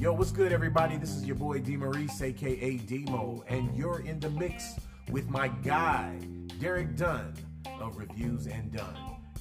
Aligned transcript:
Yo, 0.00 0.12
what's 0.12 0.32
good, 0.32 0.52
everybody? 0.52 0.96
This 0.96 1.10
is 1.10 1.24
your 1.24 1.36
boy 1.36 1.60
D 1.60 1.76
Maurice, 1.76 2.20
aka 2.20 2.76
Demo, 2.78 3.44
and 3.46 3.72
you're 3.76 4.00
in 4.00 4.18
the 4.18 4.30
mix 4.30 4.74
with 5.12 5.30
my 5.30 5.46
guy, 5.46 6.18
Derek 6.58 6.96
Dunn 6.96 7.34
of 7.80 7.96
Reviews 7.96 8.48
and 8.48 8.72
Dunn. 8.72 8.96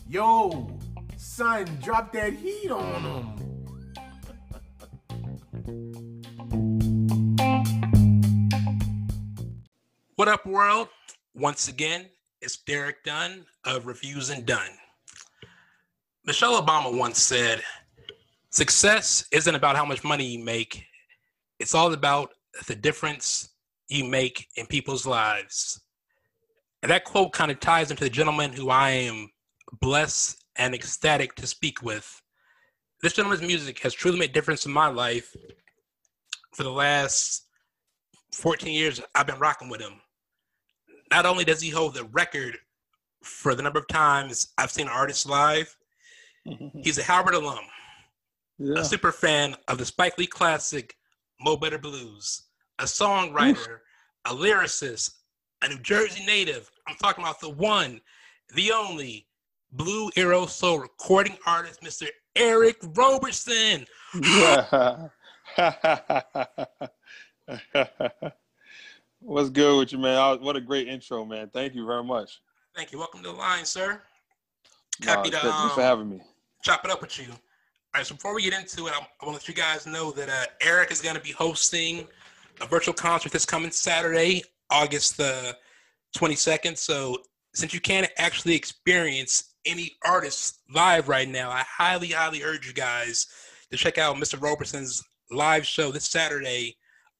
Yo, 0.07 0.69
son, 1.17 1.65
drop 1.81 2.13
that 2.13 2.33
heat 2.33 2.69
on 2.69 3.01
him. 3.01 3.39
What 10.15 10.27
up, 10.27 10.45
world? 10.45 10.89
Once 11.33 11.69
again, 11.69 12.05
it's 12.39 12.57
Derek 12.57 13.03
Dunn 13.03 13.47
of 13.63 13.87
Reviews 13.87 14.29
and 14.29 14.45
Dunn. 14.45 14.69
Michelle 16.25 16.61
Obama 16.61 16.95
once 16.95 17.21
said, 17.21 17.61
Success 18.49 19.25
isn't 19.31 19.55
about 19.55 19.75
how 19.75 19.85
much 19.85 20.03
money 20.03 20.25
you 20.25 20.43
make, 20.43 20.83
it's 21.59 21.75
all 21.75 21.93
about 21.93 22.29
the 22.67 22.75
difference 22.75 23.49
you 23.89 24.03
make 24.05 24.47
in 24.55 24.65
people's 24.65 25.05
lives. 25.05 25.81
And 26.81 26.91
that 26.91 27.03
quote 27.03 27.33
kind 27.33 27.51
of 27.51 27.59
ties 27.59 27.91
into 27.91 28.03
the 28.03 28.09
gentleman 28.09 28.53
who 28.53 28.69
I 28.69 28.91
am 28.91 29.29
blessed 29.81 30.43
and 30.55 30.73
ecstatic 30.73 31.35
to 31.35 31.47
speak 31.47 31.81
with. 31.81 32.21
This 33.01 33.13
gentleman's 33.13 33.45
music 33.45 33.79
has 33.79 33.93
truly 33.93 34.19
made 34.19 34.29
a 34.29 34.33
difference 34.33 34.65
in 34.65 34.71
my 34.71 34.87
life 34.87 35.35
for 36.53 36.63
the 36.63 36.71
last 36.71 37.45
14 38.31 38.73
years 38.73 39.01
I've 39.13 39.27
been 39.27 39.39
rocking 39.39 39.69
with 39.69 39.81
him 39.81 39.99
not 41.11 41.25
only 41.25 41.45
does 41.45 41.61
he 41.61 41.69
hold 41.69 41.93
the 41.93 42.03
record 42.05 42.57
for 43.23 43.55
the 43.55 43.63
number 43.63 43.79
of 43.79 43.87
times 43.87 44.53
I've 44.57 44.71
seen 44.71 44.87
artists 44.87 45.25
live, 45.25 45.75
he's 46.81 46.97
a 46.97 47.03
Howard 47.03 47.33
alum, 47.33 47.59
yeah. 48.59 48.79
a 48.79 48.85
super 48.85 49.11
fan 49.11 49.55
of 49.67 49.77
the 49.77 49.85
Spike 49.85 50.17
Lee 50.17 50.27
classic 50.27 50.95
Mo 51.41 51.57
Better 51.57 51.77
Blues, 51.77 52.43
a 52.79 52.83
songwriter, 52.83 53.79
a 54.25 54.33
lyricist, 54.33 55.11
a 55.61 55.69
New 55.69 55.79
Jersey 55.79 56.25
native. 56.25 56.69
I'm 56.87 56.95
talking 56.95 57.23
about 57.23 57.39
the 57.39 57.49
one, 57.49 58.01
the 58.53 58.71
only 58.71 59.27
Blue 59.71 60.09
Erro 60.15 60.45
Soul 60.45 60.79
recording 60.79 61.37
artist, 61.45 61.81
Mr. 61.81 62.07
Eric 62.35 62.77
Roberson. 62.95 63.85
Yeah. 64.21 65.07
What's 69.19 69.49
good 69.49 69.79
with 69.79 69.91
you, 69.91 69.97
man? 69.97 70.41
What 70.41 70.55
a 70.55 70.61
great 70.61 70.87
intro, 70.87 71.25
man. 71.25 71.49
Thank 71.51 71.73
you 71.73 71.85
very 71.85 72.03
much. 72.03 72.41
Thank 72.75 72.91
you. 72.91 72.99
Welcome 72.99 73.23
to 73.23 73.29
the 73.29 73.35
line, 73.35 73.65
sir. 73.65 74.01
Happy 75.01 75.29
no, 75.29 75.41
to 75.41 75.51
um, 75.51 75.69
for 75.71 75.81
having 75.81 76.09
me. 76.09 76.21
Chop 76.65 76.83
it 76.83 76.89
up 76.89 76.99
with 76.99 77.19
you. 77.19 77.27
All 77.29 77.37
right. 77.93 78.07
So 78.07 78.15
before 78.15 78.33
we 78.33 78.41
get 78.41 78.59
into 78.59 78.87
it, 78.87 78.93
I, 78.93 78.97
I 78.97 79.25
want 79.25 79.39
to 79.39 79.43
let 79.43 79.47
you 79.47 79.53
guys 79.53 79.85
know 79.85 80.09
that 80.13 80.29
uh, 80.29 80.45
Eric 80.61 80.89
is 80.89 80.99
going 80.99 81.15
to 81.15 81.21
be 81.21 81.29
hosting 81.29 82.07
a 82.59 82.65
virtual 82.65 82.95
concert 82.95 83.31
this 83.31 83.45
coming 83.45 83.69
Saturday, 83.69 84.41
August 84.71 85.15
the 85.15 85.55
22nd. 86.17 86.75
So 86.75 87.19
since 87.53 87.71
you 87.71 87.79
can't 87.79 88.09
actually 88.17 88.55
experience 88.55 89.53
any 89.67 89.91
artists 90.03 90.61
live 90.73 91.07
right 91.07 91.29
now, 91.29 91.51
I 91.51 91.63
highly, 91.67 92.07
highly 92.07 92.41
urge 92.41 92.65
you 92.65 92.73
guys 92.73 93.27
to 93.69 93.77
check 93.77 93.99
out 93.99 94.15
Mr. 94.15 94.41
Roberson's 94.41 95.03
live 95.29 95.67
show 95.67 95.91
this 95.91 96.07
Saturday 96.07 96.77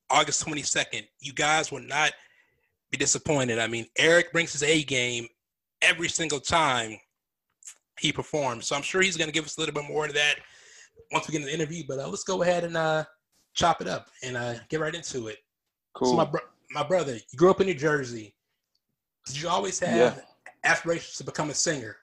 August 0.09 0.43
22nd. 0.43 1.03
You 1.19 1.33
guys 1.33 1.71
will 1.71 1.83
not 1.83 2.13
be 2.89 2.97
disappointed. 2.97 3.59
I 3.59 3.67
mean, 3.67 3.85
Eric 3.95 4.33
brings 4.33 4.53
his 4.53 4.63
A 4.63 4.81
game 4.81 5.27
every 5.83 6.09
single 6.09 6.39
time 6.39 6.97
he 7.99 8.11
performs. 8.11 8.65
So 8.65 8.75
I'm 8.75 8.81
sure 8.81 9.01
he's 9.01 9.17
going 9.17 9.27
to 9.27 9.33
give 9.33 9.45
us 9.45 9.57
a 9.57 9.59
little 9.59 9.75
bit 9.75 9.85
more 9.87 10.05
of 10.05 10.13
that 10.13 10.35
once 11.11 11.27
we 11.27 11.33
get 11.33 11.41
in 11.41 11.47
the 11.47 11.53
interview. 11.53 11.83
But 11.87 11.99
uh, 11.99 12.07
let's 12.07 12.23
go 12.23 12.41
ahead 12.43 12.63
and 12.63 12.75
uh, 12.75 13.05
chop 13.53 13.81
it 13.81 13.87
up 13.87 14.07
and 14.23 14.37
uh, 14.37 14.55
get 14.69 14.79
right 14.79 14.93
into 14.93 15.27
it. 15.27 15.37
Cool. 15.93 16.09
So 16.09 16.15
my, 16.15 16.25
bro- 16.25 16.41
my 16.71 16.83
brother, 16.83 17.13
you 17.13 17.37
grew 17.37 17.49
up 17.49 17.61
in 17.61 17.67
New 17.67 17.75
Jersey. 17.75 18.35
Did 19.25 19.41
you 19.41 19.49
always 19.49 19.79
have 19.79 19.97
yeah. 20.17 20.21
aspirations 20.63 21.17
to 21.17 21.23
become 21.23 21.49
a 21.49 21.53
singer? 21.53 21.97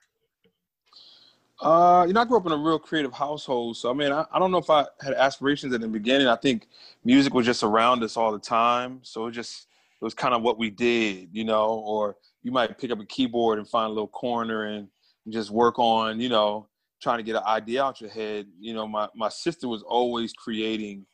Uh, 1.61 2.03
you 2.05 2.13
know, 2.13 2.19
I 2.19 2.25
grew 2.25 2.37
up 2.37 2.45
in 2.45 2.51
a 2.51 2.57
real 2.57 2.79
creative 2.79 3.13
household, 3.13 3.77
so 3.77 3.89
I 3.89 3.93
mean, 3.93 4.11
I, 4.11 4.25
I 4.33 4.39
don't 4.39 4.51
know 4.51 4.57
if 4.57 4.69
I 4.69 4.85
had 5.01 5.13
aspirations 5.13 5.73
in 5.73 5.79
the 5.79 5.87
beginning. 5.87 6.27
I 6.27 6.35
think 6.35 6.67
music 7.05 7.33
was 7.33 7.45
just 7.45 7.63
around 7.63 8.03
us 8.03 8.17
all 8.17 8.33
the 8.33 8.39
time, 8.39 8.99
so 9.03 9.27
it 9.27 9.31
just 9.31 9.67
it 10.01 10.03
was 10.03 10.13
kind 10.13 10.33
of 10.33 10.41
what 10.41 10.57
we 10.57 10.69
did, 10.69 11.29
you 11.31 11.45
know. 11.45 11.69
Or 11.85 12.17
you 12.41 12.51
might 12.51 12.77
pick 12.77 12.91
up 12.91 12.99
a 12.99 13.05
keyboard 13.05 13.59
and 13.59 13.67
find 13.67 13.85
a 13.85 13.93
little 13.93 14.09
corner 14.09 14.65
and 14.65 14.89
just 15.29 15.51
work 15.51 15.79
on, 15.79 16.19
you 16.19 16.29
know, 16.29 16.67
trying 17.01 17.17
to 17.17 17.23
get 17.23 17.35
an 17.35 17.43
idea 17.45 17.83
out 17.83 18.01
your 18.01 18.09
head. 18.09 18.47
You 18.59 18.73
know, 18.73 18.87
my 18.87 19.07
my 19.15 19.29
sister 19.29 19.67
was 19.67 19.83
always 19.83 20.33
creating, 20.33 21.05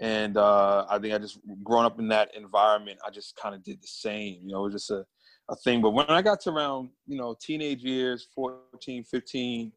and 0.00 0.36
uh, 0.36 0.86
I 0.88 0.98
think 0.98 1.14
I 1.14 1.18
just 1.18 1.38
growing 1.62 1.86
up 1.86 1.98
in 1.98 2.08
that 2.08 2.34
environment. 2.36 2.98
I 3.06 3.10
just 3.10 3.36
kind 3.36 3.54
of 3.54 3.62
did 3.62 3.82
the 3.82 3.88
same. 3.88 4.40
You 4.42 4.52
know, 4.52 4.60
it 4.60 4.72
was 4.72 4.74
just 4.74 4.90
a 4.90 5.04
a 5.50 5.56
thing. 5.56 5.82
But 5.82 5.90
when 5.90 6.06
I 6.06 6.22
got 6.22 6.40
to 6.42 6.50
around, 6.50 6.90
you 7.06 7.16
know, 7.16 7.36
teenage 7.40 7.82
years, 7.82 8.26
14, 8.34 9.04
15, 9.04 9.72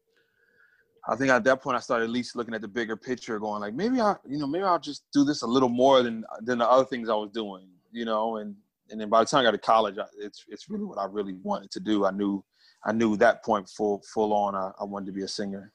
I 1.08 1.16
think 1.16 1.30
at 1.30 1.44
that 1.44 1.62
point 1.62 1.76
I 1.76 1.80
started 1.80 2.04
at 2.04 2.10
least 2.10 2.36
looking 2.36 2.54
at 2.54 2.60
the 2.60 2.68
bigger 2.68 2.96
picture, 2.96 3.38
going 3.38 3.60
like 3.60 3.74
maybe 3.74 4.00
I, 4.00 4.16
you 4.26 4.38
know, 4.38 4.46
maybe 4.46 4.64
I'll 4.64 4.78
just 4.78 5.04
do 5.12 5.24
this 5.24 5.42
a 5.42 5.46
little 5.46 5.68
more 5.68 6.02
than 6.02 6.24
than 6.42 6.58
the 6.58 6.68
other 6.68 6.84
things 6.84 7.08
I 7.08 7.14
was 7.14 7.30
doing, 7.30 7.68
you 7.92 8.04
know. 8.04 8.36
And 8.36 8.54
and 8.90 9.00
then 9.00 9.08
by 9.08 9.20
the 9.20 9.26
time 9.26 9.40
I 9.40 9.44
got 9.44 9.52
to 9.52 9.58
college, 9.58 9.96
I, 9.98 10.04
it's 10.18 10.44
it's 10.48 10.68
really 10.68 10.84
what 10.84 10.98
I 10.98 11.06
really 11.06 11.34
wanted 11.42 11.70
to 11.72 11.80
do. 11.80 12.04
I 12.04 12.10
knew 12.10 12.44
I 12.84 12.92
knew 12.92 13.16
that 13.16 13.44
point 13.44 13.68
full 13.68 14.02
full 14.12 14.32
on. 14.32 14.54
I, 14.54 14.70
I 14.80 14.84
wanted 14.84 15.06
to 15.06 15.12
be 15.12 15.22
a 15.22 15.28
singer. 15.28 15.72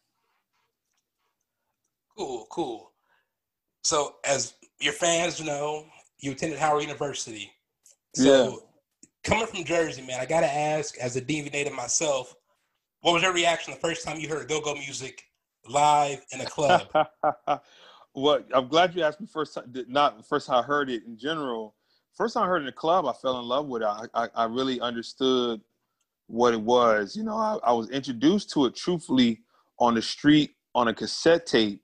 Cool, 2.17 2.47
cool. 2.49 2.91
So 3.83 4.15
as 4.25 4.53
your 4.79 4.93
fans 4.93 5.41
know, 5.41 5.85
you 6.19 6.31
attended 6.31 6.59
Howard 6.59 6.83
University. 6.83 7.51
So 8.15 8.61
yeah. 9.01 9.09
coming 9.23 9.47
from 9.47 9.63
Jersey, 9.63 10.01
man, 10.01 10.19
I 10.19 10.25
gotta 10.25 10.51
ask, 10.51 10.97
as 10.97 11.15
a 11.15 11.21
DV 11.21 11.51
native 11.51 11.73
myself, 11.73 12.35
what 13.01 13.13
was 13.13 13.23
your 13.23 13.33
reaction 13.33 13.73
the 13.73 13.79
first 13.79 14.05
time 14.05 14.19
you 14.19 14.29
heard 14.29 14.47
go-go 14.47 14.75
music 14.75 15.23
live 15.67 16.23
in 16.31 16.41
a 16.41 16.45
club? 16.45 16.87
well, 18.15 18.39
I'm 18.53 18.67
glad 18.69 18.95
you 18.95 19.03
asked 19.03 19.19
me 19.19 19.27
first 19.27 19.55
time. 19.55 19.73
Not 19.89 20.25
first 20.25 20.47
time 20.47 20.63
I 20.63 20.65
heard 20.65 20.89
it 20.89 21.03
in 21.05 21.17
general. 21.17 21.75
First 22.15 22.35
time 22.35 22.43
I 22.43 22.47
heard 22.47 22.61
it 22.61 22.65
in 22.65 22.69
a 22.69 22.73
club, 22.73 23.05
I 23.05 23.13
fell 23.13 23.39
in 23.39 23.45
love 23.45 23.67
with 23.67 23.81
it. 23.81 23.87
I, 23.87 24.05
I, 24.13 24.29
I 24.35 24.45
really 24.45 24.79
understood 24.79 25.59
what 26.33 26.55
it 26.55 26.61
was. 26.61 27.15
You 27.15 27.23
know, 27.23 27.37
I, 27.37 27.59
I 27.63 27.73
was 27.73 27.91
introduced 27.91 28.49
to 28.51 28.65
it 28.65 28.75
truthfully 28.75 29.41
on 29.77 29.93
the 29.93 30.01
street 30.01 30.55
on 30.73 30.87
a 30.87 30.93
cassette 30.93 31.45
tape, 31.45 31.83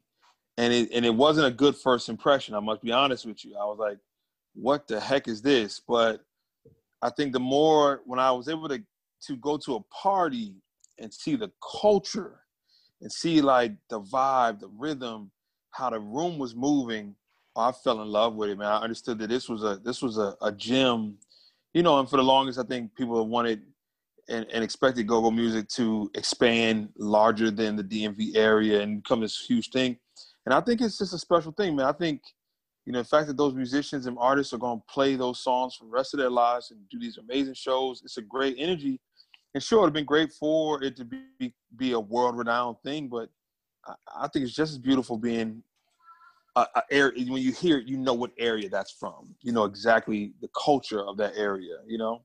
and 0.57 0.73
it 0.73 0.89
and 0.91 1.05
it 1.05 1.13
wasn't 1.13 1.45
a 1.45 1.51
good 1.51 1.75
first 1.75 2.09
impression. 2.09 2.55
I 2.55 2.59
must 2.59 2.81
be 2.81 2.91
honest 2.91 3.27
with 3.27 3.45
you. 3.45 3.55
I 3.55 3.65
was 3.65 3.77
like, 3.77 3.99
"What 4.55 4.87
the 4.87 4.99
heck 4.99 5.27
is 5.27 5.43
this?" 5.43 5.79
But 5.87 6.21
I 7.03 7.11
think 7.11 7.31
the 7.33 7.39
more 7.39 8.01
when 8.05 8.19
I 8.19 8.31
was 8.31 8.49
able 8.49 8.67
to 8.69 8.81
to 9.27 9.35
go 9.37 9.55
to 9.57 9.75
a 9.75 9.81
party 9.81 10.55
and 10.97 11.13
see 11.13 11.35
the 11.35 11.51
culture 11.81 12.39
and 13.01 13.11
see 13.11 13.41
like 13.41 13.73
the 13.89 14.01
vibe, 14.01 14.61
the 14.61 14.69
rhythm, 14.69 15.29
how 15.71 15.91
the 15.91 15.99
room 15.99 16.39
was 16.39 16.55
moving, 16.55 17.13
oh, 17.55 17.61
I 17.61 17.71
fell 17.71 18.01
in 18.01 18.07
love 18.07 18.33
with 18.33 18.49
it, 18.49 18.57
man. 18.57 18.71
I 18.71 18.81
understood 18.81 19.19
that 19.19 19.29
this 19.29 19.47
was 19.47 19.63
a 19.63 19.79
this 19.83 20.01
was 20.01 20.17
a, 20.17 20.35
a 20.41 20.51
gym, 20.51 21.19
you 21.71 21.83
know, 21.83 21.99
and 21.99 22.09
for 22.09 22.17
the 22.17 22.23
longest 22.23 22.57
I 22.57 22.63
think 22.63 22.95
people 22.95 23.27
wanted 23.27 23.61
and, 24.29 24.45
and 24.51 24.63
expected 24.63 25.07
go-go 25.07 25.31
music 25.31 25.67
to 25.69 26.09
expand 26.15 26.89
larger 26.97 27.51
than 27.51 27.75
the 27.75 27.83
DMV 27.83 28.35
area 28.35 28.81
and 28.81 29.03
become 29.03 29.21
this 29.21 29.39
huge 29.39 29.69
thing. 29.71 29.97
And 30.45 30.53
I 30.53 30.61
think 30.61 30.81
it's 30.81 30.97
just 30.97 31.13
a 31.13 31.17
special 31.17 31.51
thing, 31.51 31.75
man. 31.75 31.85
I 31.85 31.91
think, 31.91 32.21
you 32.85 32.93
know, 32.93 33.01
the 33.01 33.07
fact 33.07 33.27
that 33.27 33.37
those 33.37 33.53
musicians 33.53 34.05
and 34.05 34.17
artists 34.19 34.53
are 34.53 34.57
gonna 34.57 34.81
play 34.89 35.15
those 35.15 35.43
songs 35.43 35.75
for 35.75 35.85
the 35.85 35.91
rest 35.91 36.13
of 36.13 36.19
their 36.19 36.29
lives 36.29 36.71
and 36.71 36.79
do 36.89 36.99
these 36.99 37.17
amazing 37.17 37.53
shows, 37.55 38.01
it's 38.03 38.17
a 38.17 38.21
great 38.21 38.55
energy 38.57 38.99
and 39.53 39.63
sure, 39.63 39.81
it'd 39.83 39.93
been 39.93 40.05
great 40.05 40.31
for 40.31 40.83
it 40.83 40.95
to 40.97 41.05
be 41.05 41.53
be 41.75 41.93
a 41.93 41.99
world 41.99 42.37
renowned 42.37 42.77
thing, 42.83 43.07
but 43.07 43.29
I, 43.85 43.93
I, 44.21 44.27
think 44.27 44.45
it's 44.45 44.53
just 44.53 44.73
as 44.73 44.77
beautiful 44.77 45.17
being 45.17 45.63
a, 46.55 46.67
a 46.75 46.83
area 46.91 47.31
when 47.31 47.41
you 47.41 47.51
hear 47.51 47.77
it, 47.79 47.87
you 47.87 47.97
know 47.97 48.13
what 48.13 48.31
area 48.37 48.69
that's 48.69 48.91
from. 48.91 49.35
You 49.41 49.51
know 49.51 49.63
exactly 49.63 50.33
the 50.41 50.49
culture 50.61 51.03
of 51.03 51.17
that 51.17 51.33
area. 51.35 51.77
You 51.87 51.97
know. 51.97 52.23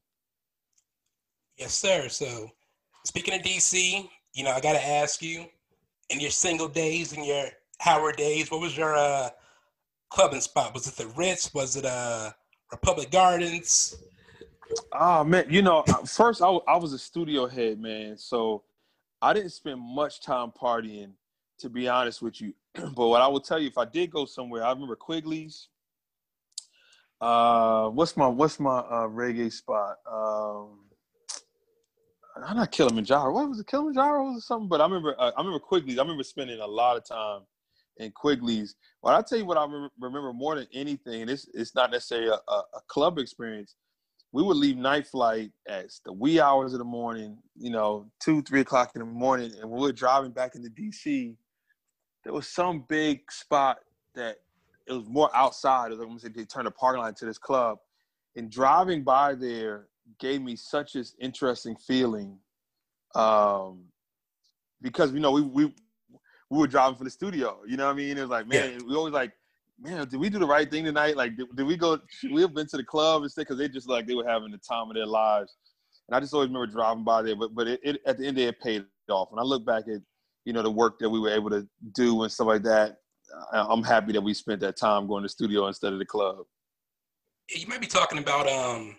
Yes, 1.57 1.75
sir. 1.75 2.09
So, 2.09 2.51
speaking 3.05 3.35
of 3.35 3.43
DC, 3.43 4.09
you 4.35 4.45
know, 4.45 4.51
I 4.51 4.61
got 4.61 4.73
to 4.73 4.85
ask 4.85 5.23
you, 5.23 5.47
in 6.11 6.21
your 6.21 6.31
single 6.31 6.69
days, 6.69 7.13
in 7.13 7.25
your 7.25 7.47
Howard 7.79 8.17
days, 8.17 8.51
what 8.51 8.61
was 8.61 8.77
your 8.77 8.97
uh, 8.97 9.31
clubbing 10.11 10.41
spot? 10.41 10.75
Was 10.75 10.87
it 10.87 10.97
the 10.97 11.07
Ritz? 11.17 11.53
Was 11.55 11.77
it 11.77 11.85
uh, 11.85 12.31
Republic 12.71 13.11
Gardens? 13.11 13.97
Oh 14.93 15.23
man, 15.25 15.47
you 15.49 15.63
know, 15.63 15.83
first 16.07 16.43
I, 16.43 16.47
I 16.47 16.77
was 16.77 16.93
a 16.93 16.99
studio 16.99 17.47
head, 17.47 17.79
man. 17.79 18.17
So 18.17 18.65
I 19.23 19.33
didn't 19.33 19.51
spend 19.51 19.81
much 19.81 20.23
time 20.23 20.53
partying, 20.61 21.13
to 21.59 21.69
be 21.69 21.89
honest 21.89 22.23
with 22.23 22.41
you. 22.41 22.55
but 22.75 23.09
what 23.09 23.21
I 23.21 23.29
will 23.29 23.41
tell 23.41 23.59
you, 23.59 23.69
if 23.69 23.79
I 23.79 23.85
did 23.85 24.11
go 24.11 24.25
somewhere, 24.25 24.65
I 24.65 24.71
remember 24.71 24.97
Quigley's. 24.97 25.69
Uh, 27.21 27.89
what's 27.91 28.17
my 28.17 28.27
what's 28.27 28.59
my 28.59 28.79
uh, 28.79 29.09
reggae 29.09 29.53
spot? 29.53 29.97
Um, 30.11 30.81
I'm 32.43 32.57
not 32.57 32.73
Kilimanjaro. 32.73 33.33
What 33.33 33.49
was 33.49 33.61
it? 33.61 33.67
Kilimanjaro 33.67 34.25
or 34.25 34.41
something? 34.41 34.69
But 34.69 34.81
I 34.81 34.85
remember, 34.85 35.15
uh, 35.19 35.31
I 35.37 35.41
remember 35.41 35.61
Quigley's. 35.61 35.99
I 35.99 36.03
remember 36.03 36.25
spending 36.25 36.61
a 36.61 36.67
lot 36.67 36.97
of 36.97 37.07
time 37.07 37.43
in 37.99 38.11
Quigley's. 38.11 38.75
Well, 39.03 39.15
I'll 39.15 39.23
tell 39.23 39.39
you 39.39 39.47
what 39.47 39.57
I 39.57 39.65
remember 40.01 40.33
more 40.33 40.57
than 40.57 40.67
anything, 40.73 41.23
and 41.23 41.31
it's 41.31 41.49
it's 41.55 41.75
not 41.75 41.91
necessarily 41.91 42.29
a, 42.29 42.53
a, 42.53 42.57
a 42.57 42.81
club 42.89 43.19
experience. 43.19 43.77
We 44.33 44.43
would 44.43 44.57
leave 44.57 44.77
night 44.77 45.07
flight 45.07 45.53
at 45.69 45.91
the 46.05 46.13
wee 46.13 46.41
hours 46.41 46.73
of 46.73 46.81
the 46.81 46.85
morning, 46.85 47.39
you 47.57 47.71
know, 47.71 48.11
two, 48.21 48.43
three 48.43 48.61
o'clock 48.61 48.91
in 48.97 48.99
the 48.99 49.07
morning, 49.07 49.53
and 49.61 49.71
we 49.71 49.81
were 49.81 49.93
driving 49.93 50.33
back 50.33 50.57
into 50.57 50.71
DC, 50.71 51.37
there 52.25 52.33
was 52.33 52.49
some 52.49 52.85
big 52.89 53.31
spot 53.31 53.79
that 54.15 54.39
it 54.87 54.93
was 54.93 55.07
more 55.09 55.31
outside. 55.37 55.93
It 55.93 55.99
was 55.99 56.25
like 56.25 56.35
they 56.35 56.45
turned 56.45 56.67
the 56.67 56.73
parking 56.73 57.01
lot 57.01 57.11
into 57.11 57.27
this 57.27 57.39
club, 57.39 57.79
and 58.35 58.51
driving 58.51 59.05
by 59.05 59.35
there 59.35 59.87
gave 60.19 60.43
me 60.43 60.57
such 60.57 60.95
an 60.95 61.05
interesting 61.21 61.77
feeling 61.77 62.39
um, 63.15 63.85
because 64.83 65.13
you 65.13 65.21
know 65.21 65.31
we 65.31 65.43
we 65.43 65.75
we 66.51 66.59
were 66.59 66.67
driving 66.67 66.97
for 66.97 67.05
the 67.05 67.11
studio. 67.11 67.61
You 67.67 67.77
know 67.77 67.87
what 67.87 67.93
I 67.93 67.97
mean? 67.97 68.17
It 68.19 68.23
was 68.23 68.31
like, 68.31 68.47
man, 68.47 68.73
yeah. 68.73 68.87
we 68.87 68.95
always 68.95 69.15
like, 69.15 69.33
man, 69.81 70.07
did 70.09 70.19
we 70.19 70.29
do 70.29 70.39
the 70.39 70.47
right 70.47 70.71
thing 70.71 70.85
tonight? 70.85 71.17
Like, 71.17 71.37
did, 71.37 71.47
did 71.57 71.67
we 71.67 71.77
go? 71.77 71.99
we 72.31 72.43
have 72.43 72.55
been 72.55 72.67
to 72.69 72.77
the 72.77 72.85
club 72.85 73.23
and 73.23 73.31
stuff 73.31 73.43
because 73.43 73.59
they 73.59 73.69
just 73.69 73.89
like 73.89 74.07
they 74.07 74.15
were 74.15 74.29
having 74.29 74.51
the 74.51 74.59
time 74.59 74.89
of 74.89 74.95
their 74.95 75.07
lives. 75.07 75.57
And 76.09 76.17
I 76.17 76.21
just 76.21 76.35
always 76.35 76.49
remember 76.49 76.67
driving 76.67 77.05
by 77.05 77.23
there, 77.23 77.37
but 77.37 77.55
but 77.55 77.67
it, 77.67 77.81
it, 77.83 78.01
at 78.07 78.19
the 78.19 78.27
end 78.27 78.39
of 78.39 78.45
it, 78.45 78.49
it 78.49 78.61
paid 78.61 78.85
off. 79.09 79.29
And 79.31 79.41
I 79.41 79.43
look 79.43 79.65
back 79.65 79.85
at 79.89 80.01
you 80.45 80.53
know 80.53 80.63
the 80.63 80.71
work 80.71 80.99
that 80.99 81.09
we 81.09 81.19
were 81.19 81.31
able 81.31 81.51
to 81.51 81.67
do 81.93 82.23
and 82.23 82.33
stuff 82.33 82.49
like 82.49 82.63
that, 82.65 82.99
I'm 83.53 83.83
happy 83.83 84.13
that 84.13 84.21
we 84.21 84.35
spent 84.35 84.61
that 84.61 84.77
time 84.77 85.07
going 85.07 85.23
to 85.23 85.27
the 85.27 85.31
studio 85.31 85.67
instead 85.67 85.93
of 85.93 85.99
the 85.99 86.05
club. 86.05 86.45
You 87.51 87.67
might 87.67 87.81
be 87.81 87.87
talking 87.87 88.19
about 88.19 88.49
um 88.49 88.97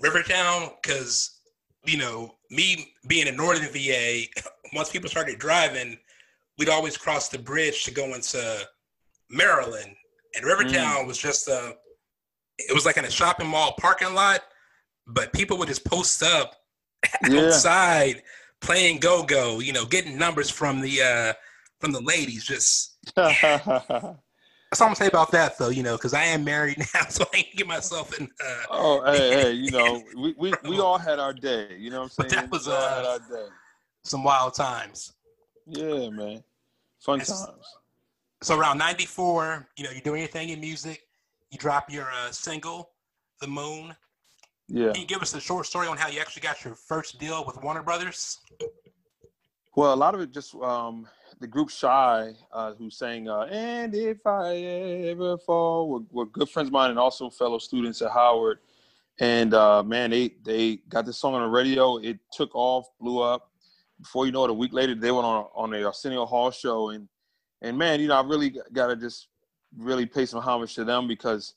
Rivertown 0.00 0.70
because 0.82 1.40
you 1.84 1.98
know 1.98 2.34
me 2.50 2.92
being 3.06 3.26
in 3.26 3.36
Northern 3.36 3.72
VA. 3.72 4.22
Once 4.74 4.90
people 4.90 5.08
started 5.08 5.38
driving, 5.38 5.96
we'd 6.58 6.68
always 6.68 6.96
cross 6.96 7.28
the 7.28 7.38
bridge 7.38 7.84
to 7.84 7.90
go 7.90 8.14
into 8.14 8.66
Maryland, 9.30 9.94
and 10.34 10.44
Rivertown 10.44 11.04
mm. 11.04 11.06
was 11.06 11.18
just 11.18 11.48
a. 11.48 11.74
It 12.58 12.74
was 12.74 12.86
like 12.86 12.96
in 12.96 13.04
a 13.04 13.10
shopping 13.10 13.48
mall 13.48 13.74
parking 13.78 14.14
lot, 14.14 14.40
but 15.06 15.32
people 15.32 15.58
would 15.58 15.68
just 15.68 15.84
post 15.84 16.22
up 16.22 16.56
yeah. 17.28 17.46
outside 17.46 18.22
playing 18.60 18.98
go 18.98 19.22
go. 19.22 19.60
You 19.60 19.72
know, 19.72 19.84
getting 19.84 20.18
numbers 20.18 20.50
from 20.50 20.80
the 20.80 21.02
uh 21.02 21.32
from 21.80 21.92
the 21.92 22.00
ladies. 22.00 22.44
Just 22.44 22.96
That's 24.70 24.80
all 24.80 24.88
I'm 24.88 24.94
saying 24.94 25.10
about 25.10 25.30
that, 25.30 25.58
though. 25.58 25.68
You 25.68 25.82
know, 25.82 25.96
because 25.96 26.12
I 26.12 26.24
am 26.24 26.44
married 26.44 26.78
now, 26.94 27.02
so 27.08 27.24
I 27.32 27.38
ain't 27.38 27.56
get 27.56 27.66
myself 27.66 28.18
in. 28.18 28.28
Uh, 28.44 28.62
oh, 28.70 29.12
hey, 29.12 29.30
hey, 29.42 29.52
you 29.52 29.70
know, 29.70 30.02
we, 30.16 30.34
we, 30.38 30.52
we 30.64 30.80
all 30.80 30.98
had 30.98 31.18
our 31.18 31.32
day. 31.32 31.76
You 31.78 31.90
know 31.90 32.02
what 32.02 32.18
I'm 32.18 32.30
saying? 32.30 32.42
That 32.42 32.50
was 32.50 32.68
uh, 32.68 33.18
some 34.02 34.24
wild 34.24 34.54
times. 34.54 35.12
Yeah, 35.66 36.10
man, 36.10 36.42
fun 37.00 37.20
times. 37.20 37.46
So 38.42 38.58
around 38.58 38.78
'94, 38.78 39.68
you 39.76 39.84
know, 39.84 39.90
you're 39.90 40.00
doing 40.00 40.20
your 40.20 40.28
thing 40.28 40.50
in 40.50 40.60
music. 40.60 41.02
You 41.50 41.58
drop 41.58 41.90
your 41.90 42.10
uh, 42.10 42.30
single, 42.30 42.90
"The 43.40 43.46
Moon." 43.46 43.94
Yeah. 44.68 44.92
Can 44.92 45.02
you 45.02 45.06
give 45.06 45.22
us 45.22 45.32
a 45.34 45.40
short 45.40 45.66
story 45.66 45.86
on 45.86 45.96
how 45.96 46.08
you 46.08 46.20
actually 46.20 46.42
got 46.42 46.64
your 46.64 46.74
first 46.74 47.20
deal 47.20 47.44
with 47.44 47.62
Warner 47.62 47.82
Brothers? 47.82 48.40
Well, 49.76 49.94
a 49.94 49.96
lot 49.96 50.14
of 50.14 50.20
it 50.20 50.32
just 50.32 50.54
um, 50.56 51.06
the 51.40 51.46
group 51.46 51.68
Shai, 51.70 52.32
uh, 52.52 52.74
who 52.74 52.90
sang 52.90 53.28
uh, 53.28 53.46
"And 53.50 53.94
If 53.94 54.26
I 54.26 54.56
Ever 54.56 55.38
Fall," 55.38 55.88
were, 55.88 56.00
were, 56.10 56.26
good 56.26 56.48
friends 56.48 56.68
of 56.68 56.72
mine 56.72 56.90
and 56.90 56.98
also 56.98 57.30
fellow 57.30 57.58
students 57.58 58.02
at 58.02 58.10
Howard. 58.10 58.58
And 59.18 59.54
uh, 59.54 59.82
man, 59.82 60.10
they 60.10 60.34
they 60.44 60.76
got 60.88 61.06
this 61.06 61.18
song 61.18 61.34
on 61.34 61.42
the 61.42 61.48
radio. 61.48 61.98
It 61.98 62.18
took 62.32 62.54
off, 62.54 62.88
blew 63.00 63.20
up. 63.20 63.50
Before 64.00 64.26
you 64.26 64.32
know 64.32 64.44
it, 64.44 64.50
a 64.50 64.54
week 64.54 64.72
later, 64.72 64.94
they 64.94 65.10
went 65.10 65.24
on 65.24 65.46
on 65.54 65.70
the 65.70 65.84
Arsenio 65.84 66.26
Hall 66.26 66.50
show, 66.50 66.90
and 66.90 67.08
and 67.62 67.76
man, 67.76 68.00
you 68.00 68.08
know, 68.08 68.16
I 68.16 68.26
really 68.26 68.58
got 68.72 68.88
to 68.88 68.96
just 68.96 69.28
really 69.76 70.06
pay 70.06 70.26
some 70.26 70.40
homage 70.40 70.74
to 70.74 70.84
them 70.84 71.06
because 71.06 71.54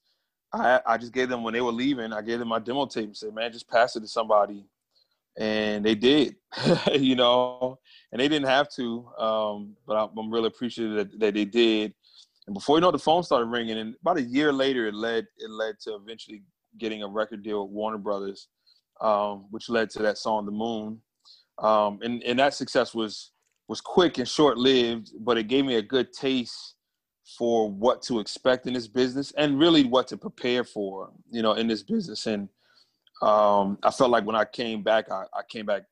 I 0.53 0.81
I 0.85 0.97
just 0.97 1.13
gave 1.13 1.29
them 1.29 1.43
when 1.43 1.53
they 1.53 1.61
were 1.61 1.71
leaving, 1.71 2.13
I 2.13 2.21
gave 2.21 2.39
them 2.39 2.47
my 2.47 2.59
demo 2.59 2.85
tape 2.85 3.05
and 3.05 3.17
said, 3.17 3.33
man, 3.33 3.51
just 3.51 3.69
pass 3.69 3.95
it 3.95 4.01
to 4.01 4.07
somebody 4.07 4.65
and 5.39 5.85
they 5.85 5.95
did, 5.95 6.35
you 6.93 7.15
know, 7.15 7.79
and 8.11 8.19
they 8.19 8.27
didn't 8.27 8.47
have 8.47 8.69
to, 8.75 9.07
um, 9.17 9.75
but 9.87 9.93
I'm 9.93 10.29
really 10.29 10.47
appreciative 10.47 10.95
that, 10.95 11.19
that, 11.19 11.33
they 11.33 11.45
did. 11.45 11.93
And 12.45 12.53
before 12.53 12.77
you 12.77 12.81
know, 12.81 12.91
the 12.91 12.99
phone 12.99 13.23
started 13.23 13.45
ringing, 13.45 13.77
and 13.77 13.95
about 14.01 14.17
a 14.17 14.21
year 14.21 14.51
later, 14.51 14.87
it 14.87 14.93
led 14.93 15.25
it 15.37 15.49
led 15.49 15.79
to 15.83 15.95
eventually 15.95 16.43
getting 16.77 17.03
a 17.03 17.07
record 17.07 17.41
deal 17.43 17.63
with 17.63 17.71
Warner 17.71 17.97
Brothers, 17.97 18.49
um, 19.01 19.45
which 19.49 19.69
led 19.69 19.89
to 19.91 19.99
that 19.99 20.17
song 20.17 20.45
"The 20.45 20.51
Moon," 20.51 20.99
um, 21.59 21.99
and 22.01 22.21
and 22.23 22.37
that 22.39 22.53
success 22.53 22.93
was 22.93 23.31
was 23.67 23.81
quick 23.81 24.17
and 24.17 24.27
short 24.27 24.57
lived, 24.57 25.11
but 25.19 25.37
it 25.37 25.47
gave 25.47 25.63
me 25.63 25.75
a 25.75 25.81
good 25.81 26.11
taste 26.11 26.75
for 27.37 27.69
what 27.69 28.01
to 28.01 28.19
expect 28.19 28.65
in 28.65 28.73
this 28.73 28.87
business 28.87 29.31
and 29.37 29.59
really 29.59 29.83
what 29.83 30.07
to 30.07 30.17
prepare 30.17 30.63
for, 30.63 31.11
you 31.29 31.43
know, 31.43 31.53
in 31.53 31.67
this 31.67 31.83
business 31.83 32.25
and 32.25 32.49
um, 33.21 33.77
I 33.83 33.91
felt 33.91 34.11
like 34.11 34.25
when 34.25 34.35
I 34.35 34.45
came 34.45 34.83
back, 34.83 35.11
I, 35.11 35.25
I 35.33 35.41
came 35.47 35.65
back 35.65 35.83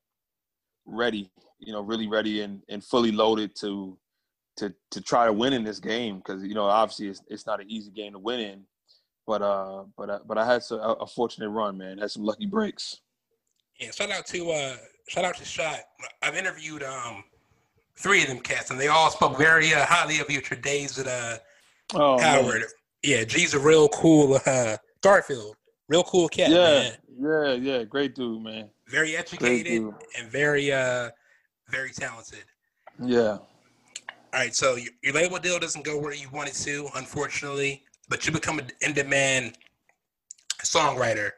ready, 0.86 1.30
you 1.58 1.72
know, 1.72 1.80
really 1.80 2.06
ready 2.06 2.42
and, 2.42 2.62
and 2.68 2.82
fully 2.82 3.12
loaded 3.12 3.54
to 3.60 3.98
to 4.58 4.74
to 4.90 5.00
try 5.00 5.24
to 5.24 5.32
win 5.32 5.52
in 5.52 5.64
this 5.64 5.78
game 5.78 6.18
because 6.18 6.42
you 6.42 6.54
know 6.54 6.64
obviously 6.64 7.06
it's, 7.08 7.22
it's 7.28 7.46
not 7.46 7.60
an 7.60 7.70
easy 7.70 7.90
game 7.90 8.12
to 8.12 8.18
win 8.18 8.40
in, 8.40 8.64
but 9.26 9.40
uh 9.40 9.84
but 9.96 10.10
uh, 10.10 10.18
but 10.26 10.36
I 10.36 10.44
had 10.44 10.62
a, 10.70 10.74
a 10.74 11.06
fortunate 11.06 11.48
run, 11.48 11.78
man. 11.78 11.98
Had 11.98 12.10
some 12.10 12.24
lucky 12.24 12.46
breaks. 12.46 13.00
Yeah, 13.80 13.90
shout 13.92 14.10
out 14.10 14.26
to 14.26 14.50
uh 14.50 14.76
shout 15.08 15.24
out 15.24 15.36
to 15.36 15.44
Shai. 15.44 15.80
I've 16.22 16.34
interviewed 16.34 16.82
um 16.82 17.24
three 17.96 18.22
of 18.22 18.28
them 18.28 18.40
cats 18.40 18.70
and 18.70 18.78
they 18.78 18.88
all 18.88 19.10
spoke 19.10 19.38
very 19.38 19.72
uh, 19.72 19.84
highly 19.86 20.20
of 20.20 20.30
you 20.30 20.40
your 20.50 20.60
days 20.60 20.98
at 20.98 21.06
uh 21.06 21.38
oh, 21.94 22.20
Howard. 22.20 22.60
Man. 22.60 22.68
Yeah, 23.02 23.24
G's 23.24 23.54
a 23.54 23.60
real 23.60 23.88
cool 23.88 24.40
uh 24.44 24.76
Garfield. 25.02 25.54
Real 25.88 26.02
cool 26.02 26.28
cat, 26.28 26.50
yeah, 26.50 26.56
man. 26.56 26.92
Yeah, 27.20 27.52
yeah, 27.54 27.84
great 27.84 28.14
dude, 28.14 28.42
man. 28.42 28.70
Very 28.86 29.16
educated 29.16 29.92
and 30.18 30.30
very 30.30 30.72
uh 30.72 31.10
very 31.68 31.90
talented. 31.90 32.44
Yeah. 33.02 33.38
All 34.32 34.40
right, 34.40 34.54
so 34.54 34.76
your, 34.76 34.92
your 35.02 35.14
label 35.14 35.38
deal 35.38 35.58
doesn't 35.58 35.84
go 35.84 35.98
where 35.98 36.12
you 36.12 36.28
wanted 36.30 36.54
to, 36.54 36.88
unfortunately, 36.94 37.82
but 38.08 38.26
you 38.26 38.32
become 38.32 38.58
an 38.58 38.70
in-demand 38.82 39.56
songwriter. 40.62 41.30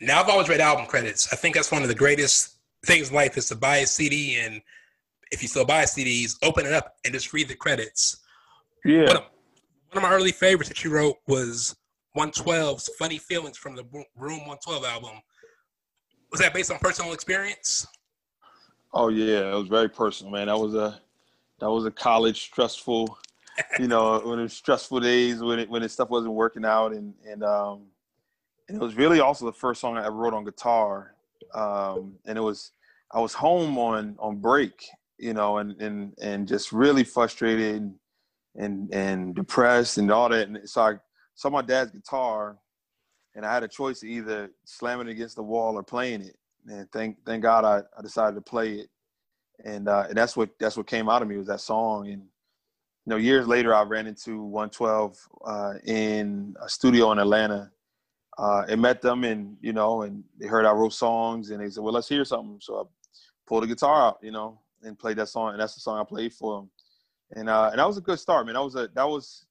Now 0.00 0.20
I've 0.20 0.28
always 0.28 0.48
read 0.48 0.60
album 0.60 0.86
credits. 0.86 1.32
I 1.32 1.36
think 1.36 1.54
that's 1.54 1.70
one 1.70 1.82
of 1.82 1.88
the 1.88 1.94
greatest 1.94 2.56
things 2.86 3.10
in 3.10 3.14
life 3.14 3.36
is 3.36 3.46
to 3.48 3.54
buy 3.54 3.78
a 3.78 3.86
CD 3.86 4.38
and 4.38 4.60
if 5.30 5.42
you 5.42 5.48
still 5.48 5.64
buy 5.64 5.84
CDs, 5.84 6.36
open 6.42 6.66
it 6.66 6.72
up 6.72 6.96
and 7.04 7.12
just 7.12 7.32
read 7.32 7.48
the 7.48 7.54
credits. 7.54 8.18
Yeah. 8.84 9.06
One 9.06 9.16
of, 9.16 9.22
one 9.90 9.96
of 9.96 10.02
my 10.02 10.12
early 10.12 10.32
favorites 10.32 10.68
that 10.68 10.84
you 10.84 10.90
wrote 10.90 11.16
was 11.26 11.76
112's 12.16 12.90
Funny 12.98 13.18
Feelings 13.18 13.56
from 13.56 13.74
the 13.74 13.84
Room 14.16 14.38
112 14.46 14.84
album. 14.84 15.20
Was 16.30 16.40
that 16.40 16.54
based 16.54 16.70
on 16.70 16.78
personal 16.78 17.12
experience? 17.12 17.86
Oh 18.92 19.08
yeah, 19.08 19.52
it 19.52 19.54
was 19.54 19.68
very 19.68 19.88
personal, 19.88 20.32
man. 20.32 20.46
That 20.46 20.58
was 20.58 20.74
a 20.74 21.00
that 21.58 21.70
was 21.70 21.84
a 21.84 21.90
college 21.90 22.42
stressful, 22.42 23.18
you 23.78 23.88
know, 23.88 24.20
when 24.20 24.38
it 24.38 24.42
was 24.42 24.52
stressful 24.52 25.00
days 25.00 25.40
when 25.40 25.58
it 25.58 25.68
when 25.68 25.82
it 25.82 25.90
stuff 25.90 26.10
wasn't 26.10 26.32
working 26.32 26.64
out, 26.64 26.92
and 26.92 27.14
and 27.26 27.42
um, 27.42 27.82
and 28.68 28.80
it 28.80 28.84
was 28.84 28.94
really 28.96 29.20
also 29.20 29.46
the 29.46 29.52
first 29.52 29.80
song 29.80 29.96
I 29.96 30.06
ever 30.06 30.16
wrote 30.16 30.34
on 30.34 30.44
guitar, 30.44 31.14
um, 31.54 32.14
and 32.26 32.38
it 32.38 32.40
was 32.40 32.70
I 33.12 33.18
was 33.20 33.32
home 33.32 33.76
on 33.78 34.14
on 34.20 34.36
break, 34.36 34.86
you 35.18 35.34
know, 35.34 35.58
and 35.58 35.80
and 35.80 36.12
and 36.22 36.46
just 36.46 36.72
really 36.72 37.02
frustrated 37.02 37.92
and 38.56 38.94
and 38.94 39.34
depressed 39.34 39.98
and 39.98 40.10
all 40.12 40.28
that, 40.28 40.46
and 40.46 40.68
so 40.68 40.82
I 40.82 40.94
saw 41.34 41.50
my 41.50 41.62
dad's 41.62 41.90
guitar, 41.90 42.58
and 43.34 43.44
I 43.44 43.52
had 43.52 43.62
a 43.62 43.68
choice 43.68 44.02
of 44.02 44.08
either 44.08 44.50
slamming 44.64 45.08
it 45.08 45.12
against 45.12 45.36
the 45.36 45.42
wall 45.42 45.76
or 45.76 45.82
playing 45.82 46.22
it. 46.22 46.36
And 46.66 46.90
thank 46.92 47.24
thank 47.24 47.42
God 47.42 47.64
I, 47.64 47.82
I 47.98 48.02
decided 48.02 48.36
to 48.36 48.40
play 48.40 48.74
it, 48.74 48.88
and 49.64 49.88
uh, 49.88 50.06
and 50.08 50.16
that's 50.16 50.36
what 50.36 50.50
that's 50.58 50.76
what 50.76 50.86
came 50.86 51.08
out 51.08 51.22
of 51.22 51.28
me 51.28 51.36
was 51.36 51.48
that 51.48 51.60
song. 51.60 52.08
And 52.08 52.22
you 52.22 53.10
know, 53.10 53.16
years 53.16 53.46
later, 53.46 53.74
I 53.74 53.82
ran 53.82 54.06
into 54.06 54.42
112 54.42 55.28
uh, 55.44 55.74
in 55.84 56.54
a 56.62 56.68
studio 56.68 57.12
in 57.12 57.18
Atlanta. 57.18 57.70
Uh, 58.36 58.64
and 58.68 58.82
met 58.82 59.00
them, 59.00 59.22
and 59.22 59.56
you 59.60 59.72
know, 59.72 60.02
and 60.02 60.24
they 60.40 60.48
heard 60.48 60.66
I 60.66 60.72
wrote 60.72 60.92
songs, 60.92 61.50
and 61.50 61.60
they 61.60 61.70
said, 61.70 61.84
"Well, 61.84 61.94
let's 61.94 62.08
hear 62.08 62.24
something." 62.24 62.58
So 62.60 62.80
I 62.80 62.82
pulled 63.46 63.62
the 63.62 63.68
guitar 63.68 64.08
out, 64.08 64.18
you 64.22 64.32
know, 64.32 64.58
and 64.82 64.98
played 64.98 65.18
that 65.18 65.28
song, 65.28 65.52
and 65.52 65.60
that's 65.60 65.74
the 65.74 65.80
song 65.80 66.00
I 66.00 66.04
played 66.04 66.32
for 66.32 66.58
them. 66.58 66.70
And 67.36 67.48
uh, 67.48 67.68
and 67.70 67.78
that 67.78 67.86
was 67.86 67.96
a 67.96 68.02
good 68.02 68.18
start, 68.18 68.46
man. 68.46 68.54
That 68.54 68.62
was 68.62 68.74
a 68.74 68.88
that 68.94 69.08
was 69.08 69.46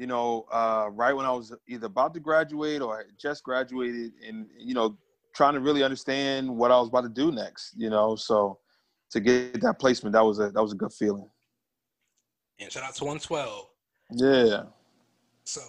you 0.00 0.06
know, 0.06 0.46
uh, 0.50 0.88
right 0.92 1.14
when 1.14 1.26
I 1.26 1.30
was 1.30 1.54
either 1.68 1.84
about 1.84 2.14
to 2.14 2.20
graduate 2.20 2.80
or 2.80 3.04
just 3.18 3.44
graduated, 3.44 4.12
and 4.26 4.46
you 4.58 4.72
know, 4.72 4.96
trying 5.34 5.52
to 5.52 5.60
really 5.60 5.82
understand 5.82 6.48
what 6.48 6.70
I 6.70 6.80
was 6.80 6.88
about 6.88 7.02
to 7.02 7.10
do 7.10 7.30
next. 7.30 7.74
You 7.76 7.90
know, 7.90 8.16
so 8.16 8.58
to 9.10 9.20
get 9.20 9.60
that 9.60 9.78
placement, 9.78 10.14
that 10.14 10.24
was 10.24 10.38
a 10.38 10.52
that 10.52 10.62
was 10.62 10.72
a 10.72 10.76
good 10.76 10.94
feeling. 10.94 11.28
And 12.58 12.72
shout 12.72 12.82
out 12.82 12.94
to 12.94 13.04
112. 13.04 13.66
Yeah. 14.12 14.62
So, 15.44 15.60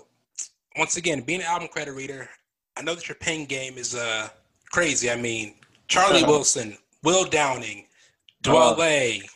once 0.77 0.95
again, 0.95 1.21
being 1.21 1.41
an 1.41 1.47
album 1.47 1.67
credit 1.67 1.91
reader, 1.91 2.29
I 2.77 2.83
know 2.83 2.95
that 2.95 3.09
your 3.09 3.15
pen 3.15 3.43
game 3.43 3.77
is 3.77 3.95
uh 3.95 4.29
crazy. 4.71 5.11
I 5.11 5.17
mean, 5.17 5.55
Charlie 5.89 6.23
Wilson, 6.23 6.77
Will 7.03 7.25
Downing, 7.25 7.85
Dwele, 8.45 9.23
uh, 9.23 9.27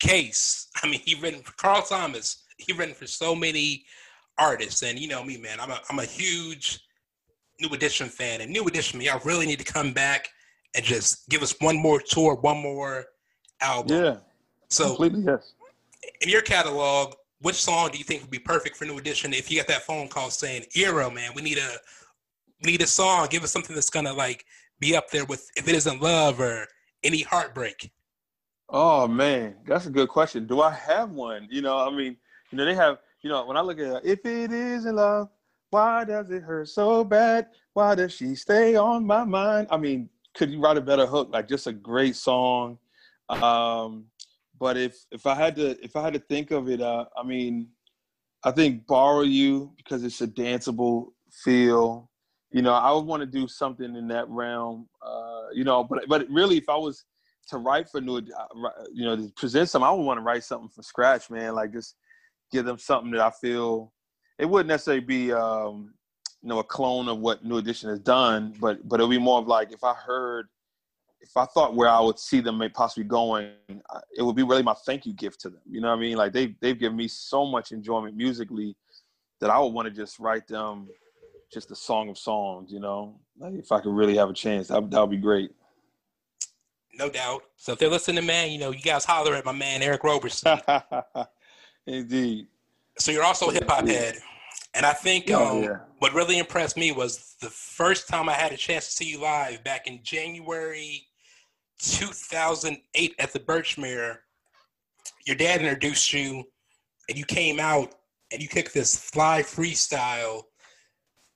Case. 0.00 0.68
I 0.82 0.86
mean, 0.86 1.00
he 1.02 1.14
written 1.14 1.40
for 1.40 1.52
Carl 1.52 1.80
Thomas. 1.80 2.42
He 2.66 2.72
written 2.72 2.94
for 2.94 3.06
so 3.06 3.34
many 3.34 3.84
artists, 4.38 4.82
and 4.82 4.98
you 4.98 5.08
know 5.08 5.22
me, 5.22 5.36
man. 5.36 5.60
I'm 5.60 5.70
a 5.70 5.80
I'm 5.90 5.98
a 5.98 6.04
huge 6.04 6.80
New 7.60 7.68
Edition 7.74 8.08
fan, 8.08 8.40
and 8.40 8.50
New 8.50 8.66
Edition, 8.66 9.00
I 9.00 9.20
really 9.24 9.46
need 9.46 9.58
to 9.58 9.64
come 9.64 9.92
back 9.92 10.28
and 10.74 10.84
just 10.84 11.28
give 11.28 11.42
us 11.42 11.54
one 11.60 11.76
more 11.76 12.00
tour, 12.00 12.34
one 12.36 12.58
more 12.58 13.06
album. 13.60 14.04
Yeah. 14.04 14.16
So, 14.68 14.88
completely 14.88 15.22
yes. 15.22 15.52
In 16.20 16.28
your 16.28 16.42
catalog, 16.42 17.14
which 17.40 17.56
song 17.56 17.90
do 17.90 17.98
you 17.98 18.04
think 18.04 18.22
would 18.22 18.30
be 18.30 18.38
perfect 18.38 18.76
for 18.76 18.84
New 18.84 18.98
Edition 18.98 19.32
if 19.32 19.50
you 19.50 19.58
got 19.58 19.68
that 19.68 19.82
phone 19.82 20.08
call 20.08 20.30
saying, 20.30 20.64
"Erro, 20.76 21.10
man, 21.10 21.32
we 21.34 21.42
need 21.42 21.58
a 21.58 21.76
we 22.64 22.72
need 22.72 22.82
a 22.82 22.86
song. 22.86 23.28
Give 23.30 23.44
us 23.44 23.52
something 23.52 23.74
that's 23.74 23.90
gonna 23.90 24.12
like 24.12 24.44
be 24.80 24.96
up 24.96 25.10
there 25.10 25.24
with 25.24 25.50
if 25.56 25.68
it 25.68 25.74
isn't 25.74 26.00
love 26.00 26.40
or 26.40 26.66
any 27.04 27.22
heartbreak." 27.22 27.92
Oh 28.68 29.06
man, 29.06 29.56
that's 29.66 29.86
a 29.86 29.90
good 29.90 30.08
question. 30.08 30.46
Do 30.46 30.62
I 30.62 30.70
have 30.70 31.10
one? 31.10 31.46
You 31.50 31.62
know, 31.62 31.76
I 31.76 31.90
mean, 31.90 32.16
you 32.52 32.58
know, 32.58 32.64
they 32.64 32.74
have. 32.74 32.98
You 33.22 33.30
know, 33.30 33.46
when 33.46 33.56
I 33.56 33.60
look 33.60 33.78
at 33.78 34.04
if 34.04 34.24
it 34.26 34.52
isn't 34.52 34.96
love, 34.96 35.28
why 35.70 36.04
does 36.04 36.30
it 36.30 36.42
hurt 36.42 36.68
so 36.68 37.02
bad? 37.02 37.46
Why 37.72 37.94
does 37.94 38.12
she 38.12 38.34
stay 38.34 38.76
on 38.76 39.06
my 39.06 39.24
mind? 39.24 39.68
I 39.70 39.76
mean, 39.76 40.10
could 40.34 40.50
you 40.50 40.60
write 40.60 40.76
a 40.76 40.80
better 40.80 41.06
hook? 41.06 41.30
Like 41.32 41.48
just 41.48 41.66
a 41.66 41.72
great 41.72 42.16
song. 42.16 42.78
Um, 43.28 44.06
but 44.58 44.76
if 44.76 45.06
if 45.10 45.26
I 45.26 45.34
had 45.34 45.56
to 45.56 45.82
if 45.82 45.96
I 45.96 46.02
had 46.02 46.12
to 46.12 46.18
think 46.18 46.50
of 46.50 46.68
it, 46.68 46.80
uh, 46.80 47.06
I 47.16 47.22
mean, 47.22 47.68
I 48.44 48.50
think 48.50 48.86
borrow 48.86 49.22
you 49.22 49.72
because 49.76 50.04
it's 50.04 50.20
a 50.20 50.26
danceable 50.26 51.12
feel. 51.44 52.10
You 52.50 52.60
know, 52.60 52.74
I 52.74 52.92
would 52.92 53.06
want 53.06 53.22
to 53.22 53.26
do 53.26 53.48
something 53.48 53.96
in 53.96 54.08
that 54.08 54.28
realm. 54.28 54.88
Uh, 55.04 55.46
you 55.54 55.64
know, 55.64 55.84
but 55.84 56.04
but 56.08 56.28
really, 56.28 56.58
if 56.58 56.68
I 56.68 56.76
was 56.76 57.04
to 57.48 57.58
write 57.58 57.88
for 57.88 58.00
new, 58.00 58.18
uh, 58.18 58.68
you 58.92 59.04
know, 59.04 59.16
to 59.16 59.32
present 59.36 59.68
some, 59.68 59.82
I 59.82 59.90
would 59.90 60.02
want 60.02 60.18
to 60.18 60.22
write 60.22 60.44
something 60.44 60.68
from 60.68 60.82
scratch, 60.82 61.30
man. 61.30 61.54
Like 61.54 61.72
just 61.72 61.96
give 62.52 62.64
them 62.64 62.78
something 62.78 63.10
that 63.12 63.20
I 63.20 63.30
feel. 63.30 63.92
It 64.38 64.46
wouldn't 64.46 64.68
necessarily 64.68 65.04
be, 65.04 65.32
um, 65.32 65.94
you 66.42 66.48
know, 66.48 66.58
a 66.58 66.64
clone 66.64 67.08
of 67.08 67.18
what 67.18 67.44
New 67.44 67.56
Edition 67.56 67.88
has 67.88 68.00
done, 68.00 68.54
but 68.60 68.86
but 68.88 68.96
it'll 68.96 69.08
be 69.08 69.18
more 69.18 69.38
of 69.38 69.46
like 69.46 69.72
if 69.72 69.82
I 69.82 69.94
heard 69.94 70.48
if 71.22 71.36
I 71.36 71.44
thought 71.46 71.76
where 71.76 71.88
I 71.88 72.00
would 72.00 72.18
see 72.18 72.40
them 72.40 72.60
possibly 72.74 73.04
going, 73.04 73.52
it 74.16 74.22
would 74.22 74.36
be 74.36 74.42
really 74.42 74.62
my 74.62 74.74
thank 74.84 75.06
you 75.06 75.12
gift 75.12 75.40
to 75.42 75.50
them. 75.50 75.60
You 75.70 75.80
know 75.80 75.88
what 75.88 75.98
I 75.98 76.00
mean? 76.00 76.16
Like 76.16 76.32
they 76.32 76.56
they've 76.60 76.78
given 76.78 76.96
me 76.96 77.08
so 77.08 77.46
much 77.46 77.72
enjoyment 77.72 78.16
musically 78.16 78.76
that 79.40 79.50
I 79.50 79.58
would 79.58 79.72
want 79.72 79.86
to 79.86 79.94
just 79.94 80.18
write 80.18 80.46
them 80.48 80.88
just 81.52 81.70
a 81.70 81.76
song 81.76 82.08
of 82.08 82.18
songs. 82.18 82.72
You 82.72 82.80
know, 82.80 83.20
like 83.38 83.54
if 83.54 83.70
I 83.70 83.80
could 83.80 83.94
really 83.94 84.16
have 84.16 84.30
a 84.30 84.34
chance, 84.34 84.68
that 84.68 84.90
that 84.90 85.00
would 85.00 85.10
be 85.10 85.16
great. 85.16 85.52
No 86.94 87.08
doubt. 87.08 87.44
So 87.56 87.72
if 87.72 87.78
they're 87.78 87.88
listening, 87.88 88.26
man, 88.26 88.50
you 88.50 88.58
know, 88.58 88.70
you 88.70 88.82
guys 88.82 89.04
holler 89.04 89.34
at 89.34 89.44
my 89.44 89.52
man 89.52 89.80
Eric 89.80 90.04
Roberson. 90.04 90.58
Indeed. 91.86 92.46
So 92.98 93.10
you're 93.10 93.24
also 93.24 93.50
a 93.50 93.52
hip 93.52 93.68
hop 93.68 93.86
head. 93.86 94.16
And 94.74 94.86
I 94.86 94.92
think 94.92 95.30
oh, 95.30 95.58
um, 95.58 95.62
yeah. 95.62 95.76
what 95.98 96.14
really 96.14 96.38
impressed 96.38 96.76
me 96.76 96.92
was 96.92 97.36
the 97.40 97.50
first 97.50 98.08
time 98.08 98.28
I 98.28 98.34
had 98.34 98.52
a 98.52 98.56
chance 98.56 98.86
to 98.86 98.92
see 98.92 99.04
you 99.04 99.20
live 99.20 99.62
back 99.64 99.86
in 99.86 100.00
January 100.02 101.06
2008 101.82 103.14
at 103.18 103.32
the 103.32 103.40
Birchmere, 103.40 104.18
your 105.26 105.36
dad 105.36 105.60
introduced 105.60 106.12
you, 106.12 106.44
and 107.08 107.18
you 107.18 107.24
came 107.24 107.58
out 107.60 107.94
and 108.30 108.40
you 108.40 108.48
kicked 108.48 108.72
this 108.72 108.96
fly 108.96 109.42
freestyle 109.42 110.44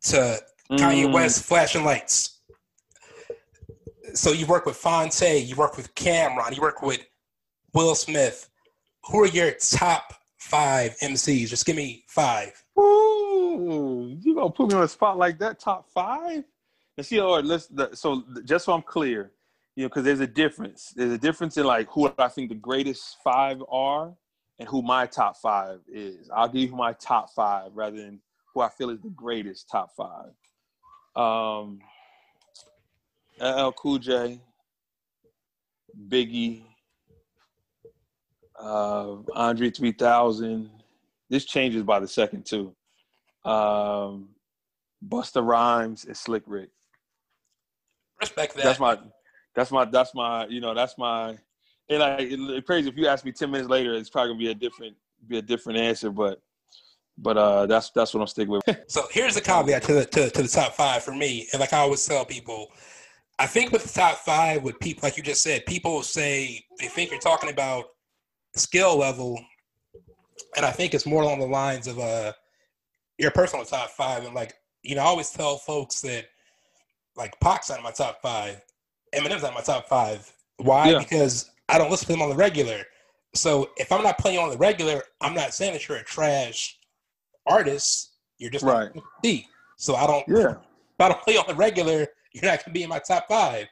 to 0.03 0.41
Kanye 0.71 1.07
mm. 1.07 1.13
West 1.13 1.45
Flashing 1.45 1.85
Lights. 1.85 2.41
So 4.15 4.33
you 4.33 4.47
work 4.47 4.67
with 4.67 4.77
Phonte, 4.77 5.45
you 5.45 5.57
work 5.57 5.77
with 5.77 5.95
Cam'ron, 5.95 6.55
you 6.55 6.63
work 6.63 6.81
with 6.81 7.05
Will 7.75 7.95
Smith. 7.95 8.49
Who 9.09 9.21
are 9.21 9.27
your 9.27 9.53
top 9.53 10.15
five 10.47 10.97
MCs? 11.03 11.49
Just 11.49 11.67
give 11.67 11.77
me 11.77 12.05
five. 12.07 12.53
Ooh, 12.79 14.17
you 14.21 14.35
gonna 14.35 14.51
put 14.51 14.69
me 14.69 14.75
on 14.75 14.85
a 14.85 14.89
spot 14.89 15.19
like 15.19 15.39
that? 15.39 15.59
Top 15.59 15.89
five? 15.91 16.45
Let's 16.97 17.09
see. 17.09 17.21
Or 17.21 17.43
let's. 17.43 17.69
So 17.95 18.23
just 18.45 18.65
so 18.65 18.73
I'm 18.73 18.83
clear, 18.83 19.33
you 19.75 19.85
know, 19.85 19.89
because 19.89 20.05
there's 20.05 20.21
a 20.21 20.27
difference. 20.27 20.93
There's 20.95 21.13
a 21.13 21.19
difference 21.19 21.57
in 21.57 21.65
like 21.65 21.89
who 21.91 22.13
I 22.19 22.29
think 22.29 22.49
the 22.49 22.55
greatest 22.55 23.17
five 23.25 23.63
are 23.69 24.15
and 24.59 24.69
who 24.69 24.83
my 24.83 25.07
top 25.07 25.37
five 25.37 25.81
is. 25.93 26.31
I'll 26.35 26.49
give 26.49 26.71
you 26.71 26.77
my 26.77 26.93
top 26.95 27.31
five 27.35 27.73
rather 27.75 27.97
than 27.97 28.21
who 28.55 28.61
I 28.61 28.69
feel 28.69 28.91
is 28.91 29.01
the 29.01 29.11
greatest 29.11 29.69
top 29.69 29.91
five. 29.97 30.33
Um, 31.15 31.81
LL 33.41 33.73
Cool 33.73 33.99
J, 33.99 34.41
Biggie, 36.09 36.63
uh, 38.61 39.17
Andre 39.35 39.71
3000. 39.71 40.71
This 41.29 41.45
changes 41.45 41.83
by 41.83 42.01
the 42.01 42.09
second 42.09 42.47
too. 42.47 42.75
Um, 43.45 44.29
Busta 45.07 45.45
Rhymes 45.45 46.05
and 46.05 46.17
Slick 46.17 46.43
Rick. 46.47 46.71
Respect 48.21 48.55
that. 48.57 48.65
That's 48.65 48.81
my 48.81 48.99
that's 49.55 49.71
my 49.71 49.85
that's 49.85 50.15
my 50.15 50.47
you 50.47 50.61
know 50.61 50.75
that's 50.75 50.97
my 50.99 51.37
and 51.89 52.01
like 52.01 52.29
it's 52.31 52.67
crazy 52.67 52.89
if 52.89 52.97
you 52.97 53.07
ask 53.07 53.25
me 53.25 53.33
ten 53.33 53.51
minutes 53.51 53.69
later 53.69 53.95
it's 53.95 54.11
probably 54.11 54.31
gonna 54.31 54.39
be 54.39 54.51
a 54.51 54.55
different 54.55 54.97
be 55.29 55.39
a 55.39 55.43
different 55.43 55.79
answer 55.79 56.11
but 56.11 56.41
but 57.19 57.37
uh 57.37 57.67
that's 57.67 57.91
that's 57.91 58.15
what 58.15 58.21
I'm 58.21 58.27
sticking 58.27 58.53
with. 58.53 58.63
so 58.87 59.05
here's 59.11 59.35
the 59.35 59.41
caveat 59.41 59.83
to 59.85 59.95
the 59.95 60.05
to, 60.05 60.31
to 60.31 60.43
the 60.43 60.49
top 60.49 60.75
five 60.75 61.03
for 61.03 61.15
me 61.15 61.49
and 61.53 61.61
like 61.61 61.73
I 61.73 61.79
always 61.79 62.05
tell 62.05 62.25
people 62.25 62.69
I 63.39 63.47
think 63.47 63.73
with 63.73 63.83
the 63.83 63.93
top 63.93 64.19
five 64.19 64.63
with 64.63 64.79
people 64.81 65.01
like 65.07 65.17
you 65.17 65.23
just 65.23 65.43
said 65.43 65.67
people 65.67 66.03
say 66.03 66.65
they 66.79 66.87
think 66.87 67.11
you're 67.11 67.21
talking 67.21 67.51
about 67.51 67.87
skill 68.57 68.97
level 68.97 69.39
and 70.57 70.65
I 70.65 70.71
think 70.71 70.95
it's 70.95 71.07
more 71.07 71.23
along 71.23 71.41
the 71.41 71.47
lines 71.47 71.87
of 71.87 71.99
uh 71.99 72.33
your 73.19 73.31
personal 73.31 73.65
top 73.65 73.91
five 73.91 74.25
and 74.25 74.35
like 74.35 74.55
you 74.83 74.95
know 74.95 75.03
I 75.03 75.07
always 75.07 75.31
tell 75.31 75.57
folks 75.57 76.01
that 76.03 76.27
like 77.17 77.39
Pac's 77.41 77.71
out 77.71 77.79
of 77.79 77.85
my 77.85 77.91
top 77.93 78.21
five 78.23 78.61
Eminem's 79.15 79.43
not 79.43 79.55
my 79.55 79.61
top 79.61 79.89
five. 79.89 80.31
Why? 80.59 80.91
Yeah. 80.91 80.99
Because 80.99 81.51
I 81.69 81.79
don't 81.79 81.91
listen 81.91 82.07
to 82.07 82.13
them 82.13 82.23
on 82.23 82.31
the 82.31 82.37
regular. 82.37 82.83
So 83.35 83.71
if 83.77 83.93
I'm 83.93 84.03
not 84.03 84.19
playing 84.19 84.39
on 84.39 84.51
the 84.51 84.59
regular, 84.59 85.03
I'm 85.21 85.35
not 85.35 85.55
saying 85.55 85.73
that 85.73 85.89
you're 85.89 85.99
a 85.99 86.05
trash 86.05 86.79
artist. 87.47 88.13
You're 88.39 88.51
just 88.51 88.65
right. 88.65 88.91
D. 89.23 89.47
So 89.77 89.95
I 89.95 90.07
don't. 90.07 90.25
Yeah. 90.29 90.53
If 90.53 91.01
I 91.01 91.09
don't 91.09 91.23
play 91.23 91.37
on 91.37 91.45
the 91.47 91.55
regular, 91.55 92.07
you're 92.33 92.45
not 92.45 92.65
gonna 92.65 92.73
be 92.73 92.83
in 92.83 92.89
my 92.89 92.99
top 92.99 93.27
five. 93.29 93.67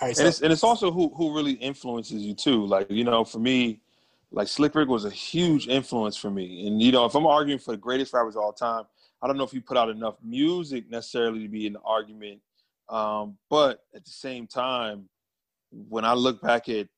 All 0.00 0.08
right, 0.08 0.16
so, 0.16 0.22
and, 0.22 0.28
it's, 0.28 0.40
and 0.42 0.52
it's 0.52 0.64
also 0.64 0.92
who 0.92 1.08
who 1.16 1.34
really 1.34 1.52
influences 1.52 2.22
you 2.22 2.34
too. 2.34 2.64
Like 2.66 2.90
you 2.90 3.04
know, 3.04 3.24
for 3.24 3.38
me, 3.38 3.80
like 4.30 4.48
Slick 4.48 4.74
Rick 4.74 4.88
was 4.88 5.04
a 5.04 5.10
huge 5.10 5.68
influence 5.68 6.16
for 6.16 6.30
me. 6.30 6.66
And 6.66 6.80
you 6.80 6.92
know, 6.92 7.04
if 7.04 7.14
I'm 7.14 7.26
arguing 7.26 7.58
for 7.58 7.72
the 7.72 7.78
greatest 7.78 8.12
rappers 8.12 8.36
of 8.36 8.42
all 8.42 8.52
time, 8.52 8.84
I 9.20 9.26
don't 9.26 9.36
know 9.36 9.44
if 9.44 9.50
he 9.50 9.60
put 9.60 9.76
out 9.76 9.88
enough 9.88 10.16
music 10.22 10.88
necessarily 10.90 11.42
to 11.42 11.48
be 11.48 11.66
an 11.66 11.76
argument 11.84 12.40
um, 12.88 13.36
but 13.50 13.84
at 13.94 14.04
the 14.04 14.10
same 14.10 14.46
time, 14.46 15.08
when 15.70 16.04
I 16.04 16.14
look 16.14 16.40
back 16.40 16.68
at 16.68 16.88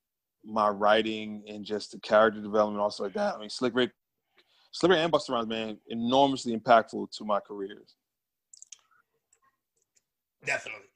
my 0.45 0.69
writing 0.69 1.42
and 1.49 1.64
just 1.64 1.92
the 1.92 1.99
character 1.99 2.40
development, 2.40 2.80
also 2.80 3.04
like 3.04 3.14
that, 3.14 3.35
I 3.35 3.38
mean, 3.38 3.50
Slick 3.50 3.75
Rick, 3.75 3.90
Slick 4.71 4.90
Rick 4.90 5.00
and 5.00 5.12
Busta 5.12 5.30
Rhymes, 5.30 5.49
man, 5.49 5.78
enormously 5.88 6.57
impactful 6.57 7.11
to 7.16 7.25
my 7.25 7.40
careers. 7.40 7.97
Definitely. 10.45 10.87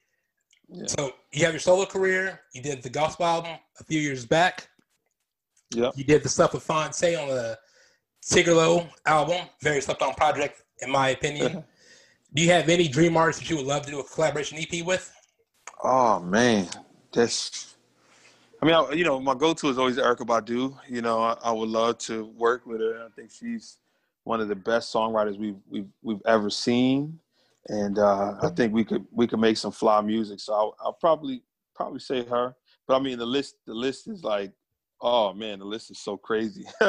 Yeah. 0.69 0.85
So 0.87 1.13
you 1.31 1.45
have 1.45 1.53
your 1.53 1.59
solo 1.59 1.85
career. 1.85 2.41
You 2.53 2.61
did 2.61 2.81
the 2.81 2.89
gospel 2.89 3.25
album 3.25 3.57
a 3.79 3.83
few 3.83 3.99
years 3.99 4.25
back. 4.25 4.67
Yeah. 5.73 5.91
You 5.95 6.03
did 6.03 6.23
the 6.23 6.29
stuff 6.29 6.53
with 6.53 6.63
Phonte 6.63 7.15
on 7.15 7.27
the 7.27 7.57
Tigallo 8.25 8.89
album, 9.05 9.47
very 9.61 9.81
slept 9.81 10.01
on 10.01 10.13
project, 10.15 10.63
in 10.81 10.91
my 10.91 11.09
opinion. 11.09 11.63
Do 12.33 12.43
you 12.43 12.51
have 12.51 12.67
any 12.67 12.87
dream 12.87 13.15
artists 13.15 13.41
that 13.41 13.49
you 13.49 13.55
would 13.55 13.65
love 13.65 13.85
to 13.85 13.91
do 13.91 13.99
a 13.99 14.03
collaboration 14.03 14.57
EP 14.57 14.85
with? 14.85 15.09
Oh 15.81 16.19
man, 16.19 16.67
that's. 17.13 17.77
I 18.61 18.65
mean, 18.65 18.75
I, 18.75 18.91
you 18.91 19.05
know, 19.05 19.21
my 19.21 19.35
go-to 19.35 19.69
is 19.69 19.77
always 19.77 19.97
Erykah 19.97 20.25
Badu. 20.25 20.77
You 20.89 21.01
know, 21.01 21.19
I, 21.19 21.37
I, 21.43 21.51
would 21.51 21.69
love 21.69 21.97
to 21.99 22.25
work 22.25 22.65
with 22.65 22.81
her. 22.81 23.05
I 23.05 23.09
think 23.15 23.31
she's 23.31 23.77
one 24.25 24.41
of 24.41 24.49
the 24.49 24.55
best 24.55 24.93
songwriters 24.93 25.37
we've 25.37 25.55
we've 25.69 25.87
we've 26.01 26.21
ever 26.25 26.49
seen, 26.49 27.19
and 27.67 27.97
uh, 27.99 28.35
I 28.41 28.49
think 28.49 28.73
we 28.73 28.83
could 28.83 29.05
we 29.11 29.27
could 29.27 29.39
make 29.39 29.57
some 29.57 29.71
fly 29.71 30.01
music. 30.01 30.39
So 30.39 30.53
I'll, 30.53 30.75
I'll 30.79 30.97
probably 30.99 31.43
probably 31.75 31.99
say 31.99 32.23
her. 32.25 32.55
But 32.87 32.95
I 32.95 32.99
mean, 32.99 33.17
the 33.17 33.25
list 33.25 33.55
the 33.65 33.73
list 33.73 34.07
is 34.07 34.23
like 34.23 34.53
oh 35.01 35.33
man, 35.33 35.59
the 35.59 35.65
list 35.65 35.91
is 35.91 35.99
so 35.99 36.17
crazy. 36.17 36.65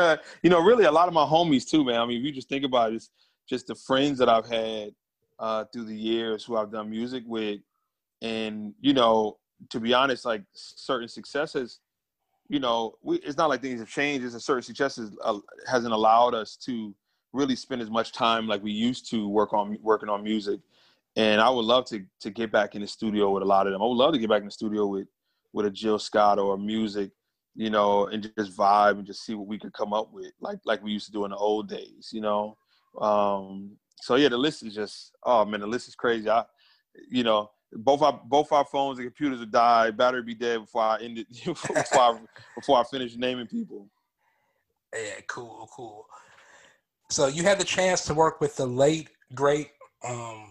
you 0.42 0.50
know, 0.50 0.61
really 0.61 0.85
a 0.85 0.92
lot 0.92 1.09
of 1.09 1.14
my 1.14 1.25
homies 1.25 1.68
too, 1.68 1.85
man. 1.85 2.00
I 2.00 2.06
mean, 2.06 2.18
if 2.18 2.25
you 2.25 2.33
just 2.33 2.49
think 2.49 2.64
about 2.64 2.92
it, 2.92 2.97
it's 2.97 3.11
just 3.49 3.66
the 3.66 3.75
friends 3.75 4.18
that 4.18 4.28
I've 4.28 4.49
had 4.49 4.90
uh, 5.38 5.64
through 5.73 5.85
the 5.85 5.97
years 5.97 6.45
who 6.45 6.56
I've 6.56 6.73
done 6.73 6.90
music 6.90 7.25
with, 7.26 7.61
and 8.23 8.75
you 8.80 8.95
know, 8.95 9.38
to 9.71 9.80
be 9.80 9.95
honest, 9.95 10.25
like 10.25 10.42
certain 10.54 11.09
successes, 11.09 11.80
you 12.49 12.61
know, 12.61 12.95
we, 13.02 13.16
it's 13.18 13.37
not 13.37 13.49
like 13.49 13.61
things 13.61 13.80
have 13.80 13.88
changed. 13.88 14.25
It's 14.25 14.35
a 14.35 14.40
certain 14.40 14.62
successes 14.62 15.16
uh, 15.23 15.38
hasn't 15.66 15.92
allowed 15.92 16.35
us 16.35 16.56
to 16.64 16.95
really 17.36 17.56
spend 17.56 17.82
as 17.82 17.90
much 17.90 18.12
time 18.12 18.46
like 18.46 18.62
we 18.62 18.72
used 18.72 19.10
to 19.10 19.28
work 19.28 19.52
on 19.52 19.78
working 19.82 20.08
on 20.08 20.24
Musiq. 20.24 20.60
And 21.16 21.40
I 21.40 21.48
would 21.48 21.64
love 21.64 21.86
to 21.86 22.04
to 22.20 22.30
get 22.30 22.50
back 22.50 22.74
in 22.74 22.82
the 22.82 22.86
studio 22.86 23.30
with 23.30 23.42
a 23.42 23.46
lot 23.46 23.66
of 23.66 23.72
them. 23.72 23.82
I 23.82 23.86
would 23.86 23.94
love 23.94 24.12
to 24.12 24.18
get 24.18 24.28
back 24.30 24.40
in 24.40 24.46
the 24.46 24.52
studio 24.52 24.86
with 24.86 25.08
with 25.52 25.66
a 25.66 25.70
Jill 25.70 25.98
Scott 25.98 26.38
or 26.38 26.58
music, 26.58 27.10
you 27.54 27.70
know, 27.70 28.06
and 28.06 28.30
just 28.36 28.56
vibe 28.56 28.98
and 28.98 29.06
just 29.06 29.24
see 29.24 29.34
what 29.34 29.46
we 29.46 29.58
could 29.58 29.72
come 29.72 29.92
up 29.92 30.12
with, 30.12 30.32
like 30.40 30.58
like 30.64 30.82
we 30.82 30.92
used 30.92 31.06
to 31.06 31.12
do 31.12 31.24
in 31.24 31.30
the 31.30 31.36
old 31.36 31.68
days, 31.68 32.10
you 32.12 32.20
know. 32.20 32.56
Um, 33.00 33.76
so 34.02 34.16
yeah, 34.16 34.28
the 34.28 34.36
list 34.36 34.62
is 34.64 34.74
just 34.74 35.12
oh 35.24 35.44
man, 35.44 35.60
the 35.60 35.66
list 35.66 35.88
is 35.88 35.94
crazy. 35.94 36.28
I, 36.28 36.44
you 37.10 37.24
know, 37.24 37.50
both 37.72 38.02
our 38.02 38.20
both 38.24 38.52
our 38.52 38.64
phones 38.64 38.98
and 38.98 39.06
computers 39.06 39.40
would 39.40 39.52
die, 39.52 39.90
battery 39.90 40.22
be 40.22 40.34
dead 40.34 40.60
before 40.60 40.82
I 40.82 40.98
ended 41.00 41.26
before 41.44 41.76
I, 41.94 42.18
before 42.54 42.78
I 42.78 42.84
finish 42.84 43.16
naming 43.16 43.46
people. 43.46 43.88
Yeah, 44.94 45.20
cool, 45.26 45.68
cool. 45.74 46.06
So 47.08 47.28
you 47.28 47.44
had 47.44 47.60
the 47.60 47.64
chance 47.64 48.04
to 48.06 48.14
work 48.14 48.40
with 48.40 48.56
the 48.56 48.66
late 48.66 49.10
great, 49.34 49.70
um, 50.06 50.48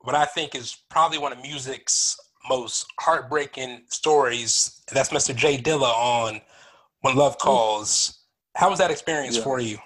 what 0.00 0.14
I 0.14 0.24
think 0.24 0.54
is 0.54 0.76
probably 0.88 1.18
one 1.18 1.32
of 1.32 1.40
music's 1.42 2.18
most 2.48 2.86
heartbreaking 2.98 3.82
stories. 3.88 4.82
That's 4.92 5.10
Mr. 5.10 5.34
Jay 5.34 5.58
Dilla 5.58 5.92
on 5.92 6.40
When 7.02 7.14
Love 7.16 7.38
Calls. 7.38 8.20
How 8.56 8.70
was 8.70 8.78
that 8.78 8.90
experience 8.90 9.36
yeah. 9.36 9.44
for 9.44 9.60
you? 9.60 9.78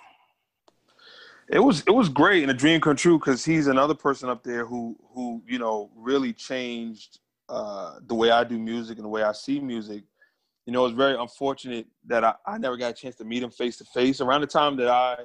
It 1.48 1.60
was 1.60 1.84
it 1.86 1.92
was 1.92 2.08
great 2.08 2.42
and 2.42 2.50
a 2.50 2.54
dream 2.54 2.80
come 2.80 2.96
true 2.96 3.18
because 3.18 3.44
he's 3.44 3.68
another 3.68 3.94
person 3.94 4.28
up 4.28 4.42
there 4.42 4.66
who 4.66 4.96
who 5.14 5.42
you 5.46 5.60
know 5.60 5.90
really 5.94 6.32
changed 6.32 7.20
uh, 7.48 8.00
the 8.04 8.14
way 8.14 8.32
I 8.32 8.42
do 8.42 8.58
music 8.58 8.98
and 8.98 9.04
the 9.04 9.08
way 9.08 9.22
I 9.22 9.32
see 9.32 9.60
music. 9.60 10.02
You 10.66 10.72
know, 10.72 10.84
it's 10.84 10.96
very 10.96 11.16
unfortunate 11.16 11.86
that 12.06 12.25
I, 12.25 12.34
I 12.44 12.58
never 12.58 12.76
got 12.76 12.90
a 12.90 12.94
chance 12.94 13.14
to 13.16 13.25
meet 13.25 13.44
him 13.44 13.50
face 13.50 13.76
to 13.76 13.84
face. 13.84 14.20
Around 14.20 14.40
the 14.40 14.48
time 14.48 14.76
that 14.78 14.88
I 14.88 15.18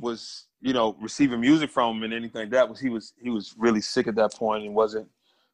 was, 0.00 0.46
you 0.60 0.72
know, 0.72 0.96
receiving 1.00 1.40
music 1.40 1.70
from 1.70 1.96
him 1.96 2.02
and 2.04 2.14
anything 2.14 2.42
like 2.42 2.50
that 2.50 2.68
was 2.68 2.80
he 2.80 2.88
was 2.88 3.12
he 3.22 3.30
was 3.30 3.54
really 3.56 3.80
sick 3.80 4.06
at 4.06 4.14
that 4.16 4.34
point 4.34 4.64
and 4.64 4.74
wasn't 4.74 5.08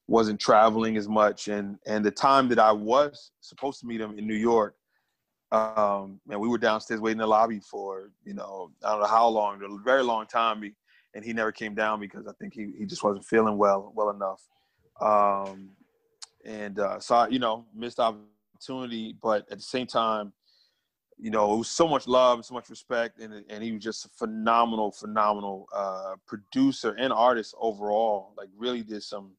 wasn't 0.07 0.41
traveling 0.41 0.97
as 0.97 1.09
much. 1.09 1.49
And 1.49 1.79
and 1.87 2.05
the 2.05 2.11
time 2.11 2.49
that 2.49 2.59
I 2.59 2.73
was 2.73 3.33
supposed 3.41 3.81
to 3.81 3.87
meet 3.87 4.01
him 4.01 4.19
in 4.19 4.27
New 4.27 4.35
York, 4.35 4.75
um, 5.53 6.21
and 6.31 6.41
we 6.41 6.49
were 6.49 6.59
downstairs 6.59 7.01
waiting 7.01 7.19
in 7.19 7.23
the 7.23 7.27
lobby 7.27 7.61
for 7.61 8.11
you 8.25 8.35
know 8.35 8.71
I 8.85 8.91
don't 8.93 9.01
know 9.01 9.07
how 9.07 9.29
long, 9.29 9.61
a 9.63 9.85
very 9.85 10.03
long 10.03 10.27
time, 10.27 10.63
and 11.15 11.25
he 11.25 11.33
never 11.33 11.53
came 11.53 11.75
down 11.75 12.01
because 12.01 12.27
I 12.27 12.33
think 12.41 12.55
he 12.55 12.73
he 12.79 12.87
just 12.87 13.05
wasn't 13.05 13.25
feeling 13.25 13.57
well 13.57 13.93
well 13.95 14.11
enough. 14.11 14.43
Um, 15.01 15.71
and 16.45 16.79
uh, 16.79 17.01
so 17.01 17.15
I, 17.15 17.29
you 17.29 17.39
know 17.39 17.67
missed 17.75 18.01
opportunity, 18.01 19.17
but 19.23 19.51
at 19.51 19.59
the 19.59 19.65
same 19.65 19.87
time, 19.87 20.33
you 21.21 21.31
know 21.31 21.55
it 21.55 21.59
was 21.59 21.69
so 21.69 21.87
much 21.87 22.07
love 22.07 22.45
so 22.45 22.55
much 22.55 22.71
respect, 22.71 23.19
and 23.19 23.45
and 23.49 23.63
he 23.63 23.73
was 23.73 23.83
just 23.83 24.07
a 24.07 24.09
phenomenal 24.09 24.91
phenomenal 24.91 25.69
uh, 25.75 26.15
producer 26.27 26.97
and 26.99 27.13
artist 27.13 27.55
overall. 27.61 28.33
Like 28.37 28.49
really 28.57 28.83
did 28.83 29.03
some 29.03 29.33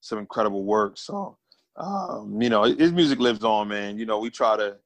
some 0.00 0.18
incredible 0.18 0.64
work. 0.64 0.96
So 0.98 1.36
um, 1.76 2.40
you 2.40 2.48
know 2.48 2.62
his 2.62 2.92
music 2.92 3.18
lives 3.18 3.44
on, 3.44 3.68
man. 3.68 3.98
You 3.98 4.06
know 4.06 4.18
we 4.18 4.30
try 4.30 4.56
to 4.56 4.76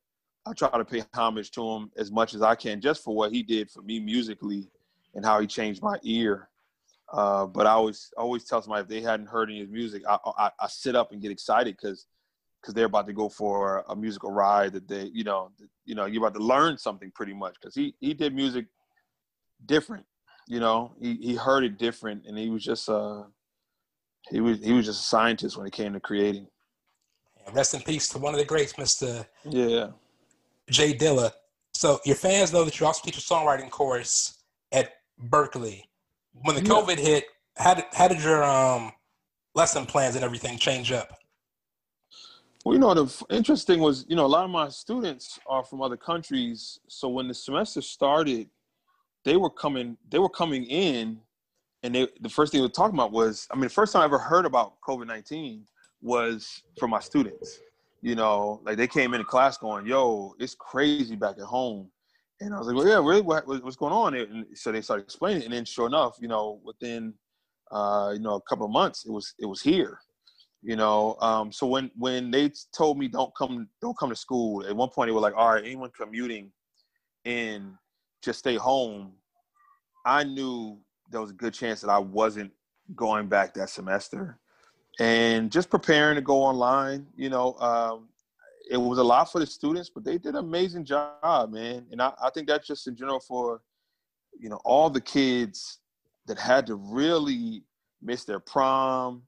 I 0.47 0.53
try 0.53 0.71
to 0.71 0.85
pay 0.85 1.05
homage 1.15 1.51
to 1.53 1.69
him 1.69 1.91
as 1.97 2.11
much 2.11 2.35
as 2.35 2.43
I 2.43 2.55
can, 2.55 2.81
just 2.81 3.05
for 3.05 3.15
what 3.15 3.33
he 3.33 3.43
did 3.43 3.71
for 3.71 3.83
me 3.83 4.01
musically 4.01 4.69
and 5.15 5.25
how 5.25 5.41
he 5.41 5.47
changed 5.47 5.83
my 5.83 5.99
ear. 6.03 6.49
Uh, 7.13 7.45
but 7.47 7.67
I 7.67 7.71
always 7.73 8.13
always 8.17 8.45
tell 8.45 8.63
somebody 8.63 8.83
if 8.83 8.89
they 8.89 9.01
hadn't 9.01 9.27
heard 9.27 9.51
any 9.51 9.61
of 9.61 9.69
his 9.69 9.73
music, 9.73 10.03
I, 10.09 10.19
I, 10.39 10.51
I 10.61 10.69
sit 10.69 10.97
up 10.97 11.13
and 11.13 11.21
get 11.21 11.31
excited 11.31 11.77
because 11.77 12.07
because 12.61 12.75
they're 12.75 12.87
about 12.87 13.07
to 13.07 13.13
go 13.13 13.29
for 13.29 13.85
a 13.89 13.97
musical 13.97 14.31
ride 14.31 14.73
that 14.73 14.87
they 14.89 15.11
you 15.13 15.25
know 15.25 15.51
you 15.85 15.95
know 15.95 16.07
you're 16.07 16.25
about 16.25 16.39
to 16.39 16.45
learn 16.45 16.77
something 16.77 17.11
pretty 17.15 17.35
much 17.35 17.55
because 17.55 17.75
he 17.75 17.95
he 18.01 18.15
did 18.15 18.35
music 18.35 18.67
different 19.67 20.05
you 20.47 20.61
know 20.61 20.95
he 21.01 21.15
he 21.17 21.35
heard 21.35 21.65
it 21.65 21.79
different 21.79 22.25
and 22.27 22.37
he 22.37 22.51
was 22.51 22.65
just 22.65 22.89
uh 22.89 23.23
he 24.29 24.41
was 24.41 24.63
he 24.63 24.73
was 24.73 24.87
just 24.87 25.01
a 25.01 25.05
scientist 25.05 25.57
when 25.57 25.67
it 25.67 25.73
came 25.73 25.93
to 25.93 26.01
creating. 26.01 26.47
Rest 27.53 27.75
in 27.75 27.81
peace 27.81 28.09
to 28.11 28.19
one 28.19 28.35
of 28.35 28.39
the 28.39 28.47
greats, 28.47 28.75
Mr. 28.75 29.27
Yeah. 29.45 29.89
Jay 30.69 30.95
Dilla. 30.95 31.33
So 31.75 31.99
your 32.05 32.17
fans 32.17 32.53
know 32.53 32.65
that 32.65 32.79
you 32.79 32.87
also 32.87 33.03
teach 33.03 33.17
a 33.17 33.21
songwriting 33.21 33.71
course 33.71 34.43
at 34.73 34.93
Berklee. 35.29 35.83
When 36.33 36.55
the 36.55 36.63
yeah. 36.63 36.69
COVID 36.69 36.99
hit, 36.99 37.25
how 37.57 37.75
did 37.75 37.85
how 37.93 38.09
did 38.09 38.23
your 38.23 38.45
um, 38.45 38.93
lesson 39.55 39.87
plans 39.87 40.15
and 40.15 40.25
everything 40.25 40.59
change 40.59 40.93
up? 40.93 41.19
Well, 42.65 42.75
you 42.75 42.81
know, 42.81 42.93
the 42.93 43.25
interesting 43.31 43.81
was, 43.81 44.05
you 44.09 44.17
know, 44.17 44.27
a 44.27 44.29
lot 44.29 44.45
of 44.45 44.51
my 44.51 44.69
students 44.69 45.39
are 45.47 45.65
from 45.65 45.81
other 45.81 45.97
countries. 45.97 46.79
So 46.89 47.09
when 47.09 47.27
the 47.27 47.35
semester 47.35 47.81
started, 47.81 48.49
they 49.25 49.37
were 49.37 49.51
coming, 49.51 49.97
they 50.11 50.19
were 50.19 50.29
coming 50.29 50.65
in, 50.65 51.21
and 51.83 51.95
they, 51.95 52.09
the 52.21 52.29
first 52.29 52.53
thing 52.53 52.61
they 52.61 52.67
were 52.67 52.73
talking 52.73 52.97
about 52.97 53.13
was, 53.13 53.49
I 53.51 53.55
mean, 53.55 53.65
the 53.65 53.71
first 53.71 53.93
time 53.93 54.03
I 54.03 54.05
ever 54.05 54.19
heard 54.19 54.45
about 54.45 54.75
COVID 54.87 55.07
nineteen 55.07 55.65
was 56.03 56.63
from 56.79 56.91
my 56.91 57.01
students 57.01 57.61
you 58.03 58.15
know, 58.15 58.61
like 58.65 58.77
they 58.77 58.87
came 58.87 59.15
into 59.15 59.25
class 59.25 59.59
going, 59.59 59.87
"Yo, 59.87 60.35
it's 60.39 60.55
crazy 60.55 61.17
back 61.17 61.37
at 61.39 61.45
home," 61.45 61.91
and 62.41 62.55
I 62.55 62.59
was 62.59 62.67
like, 62.67 62.77
"Well, 62.77 62.89
yeah, 62.89 62.97
really, 62.97 63.21
what, 63.21 63.47
what's 63.47 63.77
going 63.77 63.93
on?" 63.93 64.15
And 64.15 64.47
so 64.55 64.73
they 64.73 64.81
started 64.81 65.05
explaining, 65.05 65.43
it. 65.43 65.45
and 65.47 65.55
then 65.55 65.65
sure 65.65 65.87
enough, 65.87 66.17
you 66.21 66.29
know, 66.29 66.61
within 66.65 67.15
uh, 67.71 68.13
you 68.15 68.21
know 68.21 68.35
a 68.35 68.41
couple 68.43 68.65
of 68.65 68.73
months, 68.73 69.05
it 69.05 69.13
was 69.13 69.35
it 69.39 69.47
was 69.47 69.61
here, 69.61 69.99
you 70.63 70.77
know. 70.77 71.17
Um, 71.21 71.53
so 71.53 71.67
when 71.67 71.91
when 71.97 72.31
they 72.31 72.53
told 72.75 72.99
me 72.99 73.09
don't 73.09 73.35
come 73.35 73.69
don't 73.81 73.97
come 73.97 74.11
to 74.11 74.17
school, 74.17 74.65
at 74.67 74.75
one 74.75 74.91
point 74.91 75.09
they 75.09 75.13
were 75.13 75.21
like, 75.21 75.37
"All 75.37 75.55
right, 75.55 75.65
anyone 75.65 75.91
commuting 75.97 76.51
in, 77.25 77.77
just 78.23 78.39
stay 78.39 78.57
home." 78.57 79.13
I 80.05 80.25
knew 80.25 80.79
there 81.11 81.21
was 81.21 81.31
a 81.31 81.35
good 81.35 81.55
chance 81.55 81.81
that 81.81 81.91
I 81.91 81.99
wasn't 81.99 82.53
going 82.95 83.29
back 83.29 83.55
that 83.55 83.71
semester 83.71 84.39
and 84.99 85.51
just 85.51 85.71
preparing 85.71 86.17
to 86.17 86.23
go 86.23 86.43
online. 86.43 87.07
You 87.17 87.31
know, 87.31 87.55
um, 87.55 88.09
it 88.71 88.77
was 88.77 88.99
a 88.99 89.05
lot 89.05 89.31
for 89.31 89.41
the 89.41 89.47
students, 89.47 89.91
but 89.91 90.05
they 90.05 90.19
did 90.19 90.35
an 90.35 90.45
amazing 90.45 90.85
job, 90.85 91.53
man. 91.53 91.87
And 91.91 92.01
I, 92.01 92.13
I 92.23 92.31
think 92.31 92.47
that's 92.47 92.67
just 92.67 92.87
in 92.87 92.97
general 92.97 93.21
for, 93.21 93.63
you 94.39 94.49
know, 94.49 94.61
all 94.65 94.91
the 94.91 95.01
kids 95.01 95.79
that 96.27 96.39
had 96.39 96.67
to 96.67 96.77
really 96.77 97.65
miss 98.03 98.25
their 98.25 98.41
prom 98.41 99.23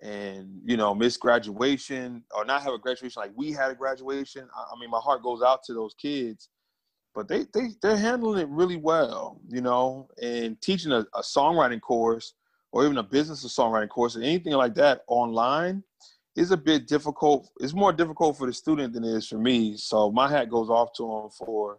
and 0.00 0.60
you 0.64 0.76
know 0.76 0.94
miss 0.94 1.16
graduation 1.16 2.22
or 2.34 2.44
not 2.44 2.62
have 2.62 2.72
a 2.72 2.78
graduation 2.78 3.20
like 3.20 3.32
we 3.34 3.52
had 3.52 3.70
a 3.70 3.74
graduation. 3.74 4.48
I, 4.56 4.74
I 4.74 4.80
mean, 4.80 4.90
my 4.90 5.00
heart 5.00 5.22
goes 5.22 5.42
out 5.42 5.62
to 5.64 5.74
those 5.74 5.94
kids, 5.94 6.48
but 7.14 7.28
they 7.28 7.46
they 7.52 7.68
they're 7.82 7.96
handling 7.96 8.40
it 8.40 8.48
really 8.48 8.76
well, 8.76 9.40
you 9.48 9.60
know, 9.60 10.08
and 10.22 10.60
teaching 10.60 10.92
a, 10.92 11.06
a 11.14 11.22
songwriting 11.22 11.80
course 11.80 12.34
or 12.72 12.84
even 12.84 12.98
a 12.98 13.02
business 13.02 13.44
or 13.44 13.48
songwriting 13.48 13.88
course 13.88 14.16
or 14.16 14.20
anything 14.20 14.52
like 14.52 14.74
that 14.74 15.02
online 15.08 15.82
is 16.36 16.52
a 16.52 16.56
bit 16.56 16.86
difficult. 16.86 17.50
It's 17.60 17.74
more 17.74 17.92
difficult 17.92 18.36
for 18.36 18.46
the 18.46 18.52
student 18.52 18.92
than 18.92 19.04
it 19.04 19.10
is 19.10 19.26
for 19.26 19.38
me. 19.38 19.76
So 19.76 20.10
my 20.12 20.28
hat 20.28 20.50
goes 20.50 20.70
off 20.70 20.92
to 20.94 21.02
them 21.02 21.30
for, 21.30 21.78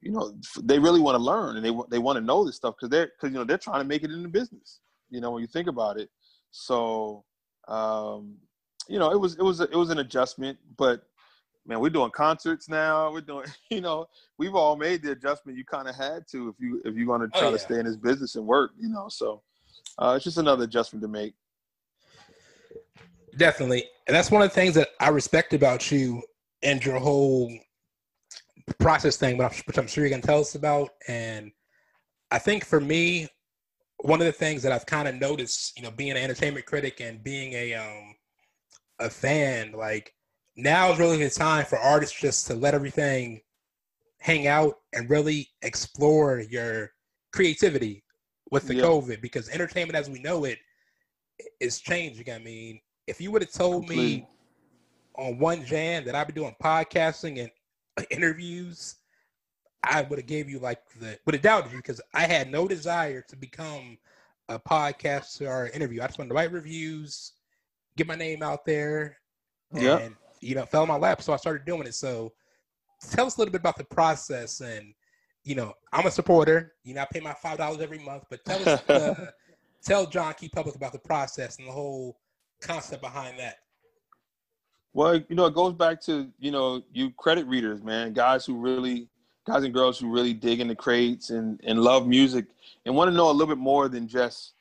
you 0.00 0.10
know, 0.10 0.34
they 0.62 0.78
really 0.78 1.00
want 1.00 1.14
to 1.16 1.22
learn 1.22 1.56
and 1.56 1.64
they 1.64 1.72
they 1.90 1.98
want 1.98 2.16
to 2.16 2.24
know 2.24 2.44
this 2.44 2.56
stuff 2.56 2.74
because 2.76 2.90
they're 2.90 3.06
because 3.06 3.32
you 3.32 3.38
know 3.38 3.44
they're 3.44 3.58
trying 3.58 3.80
to 3.80 3.86
make 3.86 4.02
it 4.02 4.10
in 4.10 4.22
the 4.22 4.28
business. 4.28 4.80
You 5.10 5.20
know, 5.20 5.30
when 5.30 5.42
you 5.42 5.46
think 5.46 5.68
about 5.68 5.98
it. 6.00 6.10
So, 6.50 7.24
um, 7.68 8.36
you 8.88 8.98
know, 8.98 9.10
it 9.12 9.18
was 9.18 9.34
it 9.34 9.42
was 9.42 9.60
it 9.60 9.74
was 9.74 9.90
an 9.90 9.98
adjustment, 9.98 10.58
but 10.76 11.02
man, 11.66 11.80
we're 11.80 11.90
doing 11.90 12.10
concerts 12.10 12.68
now. 12.68 13.12
We're 13.12 13.20
doing, 13.20 13.46
you 13.70 13.80
know, 13.80 14.06
we've 14.38 14.54
all 14.54 14.76
made 14.76 15.02
the 15.02 15.12
adjustment 15.12 15.56
you 15.56 15.64
kind 15.64 15.88
of 15.88 15.94
had 15.94 16.26
to 16.28 16.48
if 16.48 16.56
you 16.58 16.82
if 16.84 16.94
you're 16.94 17.06
going 17.06 17.20
to 17.20 17.30
oh, 17.34 17.38
try 17.38 17.48
oh, 17.48 17.50
yeah. 17.50 17.56
to 17.56 17.58
stay 17.58 17.78
in 17.78 17.86
this 17.86 17.96
business 17.96 18.36
and 18.36 18.46
work. 18.46 18.72
You 18.78 18.88
know, 18.88 19.08
so 19.08 19.42
uh, 19.98 20.14
it's 20.16 20.24
just 20.24 20.38
another 20.38 20.64
adjustment 20.64 21.02
to 21.02 21.08
make. 21.08 21.34
Definitely, 23.36 23.84
and 24.06 24.14
that's 24.14 24.30
one 24.30 24.42
of 24.42 24.50
the 24.50 24.54
things 24.54 24.74
that 24.74 24.88
I 25.00 25.08
respect 25.08 25.54
about 25.54 25.90
you 25.90 26.22
and 26.62 26.84
your 26.84 26.98
whole 26.98 27.50
process 28.78 29.16
thing, 29.16 29.38
which 29.38 29.78
I'm 29.78 29.86
sure 29.86 30.04
you're 30.04 30.10
gonna 30.10 30.22
tell 30.22 30.40
us 30.40 30.54
about. 30.54 30.90
And 31.08 31.50
I 32.30 32.38
think 32.38 32.64
for 32.64 32.80
me, 32.80 33.28
one 34.02 34.20
of 34.20 34.26
the 34.26 34.32
things 34.32 34.62
that 34.62 34.72
I've 34.72 34.86
kind 34.86 35.06
of 35.06 35.14
noticed, 35.14 35.76
you 35.76 35.82
know, 35.82 35.90
being 35.90 36.10
an 36.10 36.16
entertainment 36.16 36.66
critic 36.66 37.00
and 37.00 37.22
being 37.22 37.52
a 37.52 37.74
um 37.74 38.14
a 38.98 39.08
fan, 39.08 39.72
like 39.72 40.12
now 40.56 40.92
is 40.92 40.98
really 40.98 41.22
the 41.22 41.30
time 41.30 41.64
for 41.64 41.78
artists 41.78 42.20
just 42.20 42.46
to 42.48 42.54
let 42.54 42.74
everything 42.74 43.40
hang 44.18 44.46
out 44.46 44.74
and 44.92 45.08
really 45.08 45.48
explore 45.62 46.40
your 46.40 46.90
creativity 47.32 48.04
with 48.50 48.66
the 48.66 48.74
COVID 48.74 49.20
because 49.22 49.48
entertainment 49.48 49.96
as 49.96 50.10
we 50.10 50.20
know 50.20 50.44
it 50.44 50.58
is 51.60 51.80
changing. 51.80 52.30
I 52.30 52.38
mean, 52.38 52.80
if 53.06 53.20
you 53.20 53.30
would 53.30 53.42
have 53.42 53.52
told 53.52 53.88
me 53.88 54.26
on 55.16 55.38
one 55.38 55.64
Jan 55.64 56.04
that 56.04 56.14
I'd 56.14 56.26
be 56.26 56.32
doing 56.32 56.54
podcasting 56.62 57.40
and 57.40 58.06
interviews, 58.10 58.96
I 59.84 60.02
would 60.02 60.18
have 60.18 60.26
gave 60.26 60.48
you 60.48 60.58
like 60.58 60.80
the 61.00 61.18
would 61.26 61.34
have 61.34 61.42
doubted 61.42 61.72
you 61.72 61.78
because 61.78 62.00
I 62.14 62.26
had 62.26 62.50
no 62.50 62.68
desire 62.68 63.22
to 63.28 63.36
become 63.36 63.98
a 64.48 64.58
podcaster 64.58 65.48
or 65.48 65.68
interview. 65.68 66.02
I 66.02 66.06
just 66.06 66.18
wanted 66.18 66.30
to 66.30 66.34
write 66.34 66.52
reviews, 66.52 67.32
get 67.96 68.06
my 68.06 68.14
name 68.14 68.42
out 68.42 68.64
there, 68.64 69.18
and 69.72 70.14
you 70.40 70.54
know, 70.54 70.66
fell 70.66 70.82
in 70.82 70.88
my 70.88 70.96
lap. 70.96 71.22
So 71.22 71.32
I 71.32 71.36
started 71.36 71.64
doing 71.64 71.86
it. 71.86 71.94
So 71.94 72.32
tell 73.10 73.26
us 73.26 73.36
a 73.36 73.40
little 73.40 73.52
bit 73.52 73.60
about 73.60 73.76
the 73.76 73.84
process 73.84 74.60
and 74.60 74.94
you 75.44 75.54
know, 75.54 75.74
I'm 75.92 76.06
a 76.06 76.10
supporter. 76.10 76.74
You 76.84 76.94
know, 76.94 77.02
I 77.02 77.06
pay 77.12 77.20
my 77.20 77.34
five 77.34 77.58
dollars 77.58 77.80
every 77.80 77.98
month. 77.98 78.24
But 78.30 78.44
tell 78.44 78.68
us, 78.68 78.88
uh, 78.88 79.30
tell 79.84 80.06
John 80.06 80.34
Q. 80.34 80.48
Public 80.50 80.76
about 80.76 80.92
the 80.92 80.98
process 80.98 81.58
and 81.58 81.66
the 81.66 81.72
whole 81.72 82.18
concept 82.60 83.02
behind 83.02 83.38
that. 83.38 83.56
Well, 84.94 85.16
you 85.16 85.34
know, 85.34 85.46
it 85.46 85.54
goes 85.54 85.72
back 85.72 86.00
to 86.02 86.28
you 86.38 86.50
know 86.50 86.82
you 86.92 87.10
credit 87.12 87.46
readers, 87.46 87.82
man, 87.82 88.12
guys 88.12 88.46
who 88.46 88.54
really, 88.54 89.08
guys 89.46 89.64
and 89.64 89.74
girls 89.74 89.98
who 89.98 90.10
really 90.10 90.34
dig 90.34 90.60
into 90.60 90.74
crates 90.74 91.30
and 91.30 91.60
and 91.64 91.80
love 91.80 92.06
music 92.06 92.46
and 92.84 92.94
want 92.94 93.10
to 93.10 93.16
know 93.16 93.30
a 93.30 93.32
little 93.32 93.54
bit 93.54 93.58
more 93.58 93.88
than 93.88 94.06
just 94.06 94.54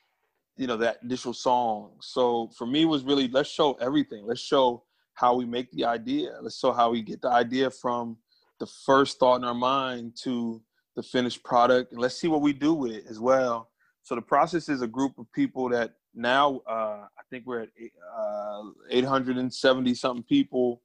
you 0.57 0.67
know 0.67 0.77
that 0.77 1.01
initial 1.03 1.33
song. 1.33 1.91
So 2.01 2.49
for 2.57 2.65
me, 2.65 2.85
was 2.85 3.03
really 3.03 3.27
let's 3.27 3.49
show 3.49 3.73
everything. 3.73 4.25
Let's 4.25 4.41
show 4.41 4.83
how 5.13 5.35
we 5.35 5.45
make 5.45 5.71
the 5.71 5.85
idea. 5.85 6.37
Let's 6.41 6.59
show 6.59 6.71
how 6.71 6.91
we 6.91 7.01
get 7.01 7.21
the 7.21 7.29
idea 7.29 7.69
from 7.69 8.17
the 8.59 8.67
first 8.85 9.19
thought 9.19 9.37
in 9.37 9.43
our 9.43 9.55
mind 9.55 10.15
to 10.23 10.61
the 10.95 11.03
finished 11.03 11.43
product, 11.43 11.91
and 11.91 12.01
let's 12.01 12.19
see 12.19 12.27
what 12.27 12.41
we 12.41 12.53
do 12.53 12.73
with 12.73 12.91
it 12.91 13.05
as 13.09 13.19
well. 13.19 13.69
So 14.03 14.15
the 14.15 14.21
process 14.21 14.67
is 14.67 14.81
a 14.81 14.87
group 14.87 15.17
of 15.17 15.31
people 15.31 15.69
that 15.69 15.93
now 16.13 16.61
uh, 16.67 17.05
I 17.17 17.23
think 17.29 17.45
we're 17.45 17.61
at 17.61 17.69
uh, 18.15 18.63
870 18.89 19.95
something 19.95 20.23
people, 20.23 20.81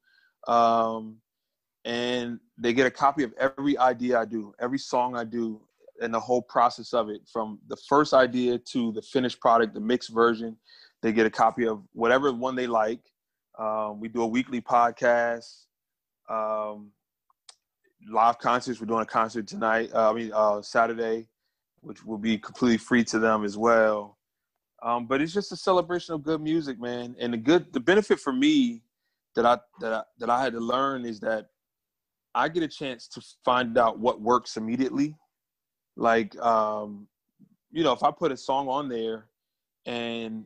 um, 0.47 1.17
and 1.87 2.37
they 2.57 2.73
get 2.73 2.85
a 2.85 2.91
copy 2.91 3.23
of 3.23 3.33
every 3.39 3.77
idea 3.77 4.19
I 4.19 4.25
do, 4.25 4.53
every 4.59 4.77
song 4.77 5.15
I 5.15 5.23
do, 5.23 5.61
and 6.01 6.13
the 6.13 6.19
whole 6.19 6.41
process 6.41 6.93
of 6.93 7.09
it 7.09 7.21
from 7.31 7.59
the 7.69 7.77
first 7.87 8.13
idea 8.13 8.57
to 8.57 8.91
the 8.91 9.01
finished 9.01 9.39
product, 9.39 9.73
the 9.73 9.79
mixed 9.79 10.09
version. 10.09 10.57
They 11.01 11.13
get 11.13 11.25
a 11.25 11.29
copy 11.29 11.65
of 11.65 11.81
whatever 11.93 12.31
one 12.33 12.55
they 12.55 12.67
like. 12.67 12.99
Um, 13.57 14.01
we 14.01 14.09
do 14.09 14.21
a 14.21 14.27
weekly 14.27 14.59
podcast, 14.59 15.63
um, 16.29 16.91
live 18.11 18.37
concerts. 18.37 18.81
We're 18.81 18.87
doing 18.87 19.03
a 19.03 19.05
concert 19.05 19.47
tonight. 19.47 19.89
Uh, 19.93 20.11
I 20.11 20.13
mean 20.13 20.31
uh, 20.33 20.61
Saturday, 20.61 21.29
which 21.79 22.03
will 22.03 22.17
be 22.17 22.37
completely 22.37 22.79
free 22.79 23.05
to 23.05 23.17
them 23.17 23.45
as 23.45 23.57
well. 23.57 24.17
Um, 24.83 25.07
but 25.07 25.21
it's 25.21 25.33
just 25.33 25.53
a 25.53 25.55
celebration 25.55 26.15
of 26.15 26.21
good 26.21 26.41
music, 26.41 26.81
man. 26.81 27.15
And 27.17 27.31
the 27.31 27.37
good, 27.37 27.71
the 27.71 27.79
benefit 27.79 28.19
for 28.19 28.33
me 28.33 28.83
that 29.35 29.45
I 29.45 29.57
that 29.79 29.93
I, 29.93 30.03
that 30.19 30.29
I 30.29 30.43
had 30.43 30.51
to 30.51 30.59
learn 30.59 31.05
is 31.05 31.21
that 31.21 31.47
I 32.37 32.49
get 32.49 32.61
a 32.61 32.67
chance 32.67 33.07
to 33.09 33.21
find 33.43 33.77
out 33.77 33.97
what 33.97 34.21
works 34.21 34.57
immediately. 34.57 35.15
Like, 35.95 36.37
um, 36.39 37.07
you 37.71 37.83
know, 37.83 37.93
if 37.93 38.03
I 38.03 38.11
put 38.11 38.31
a 38.31 38.37
song 38.37 38.67
on 38.67 38.87
there, 38.87 39.25
and 39.87 40.45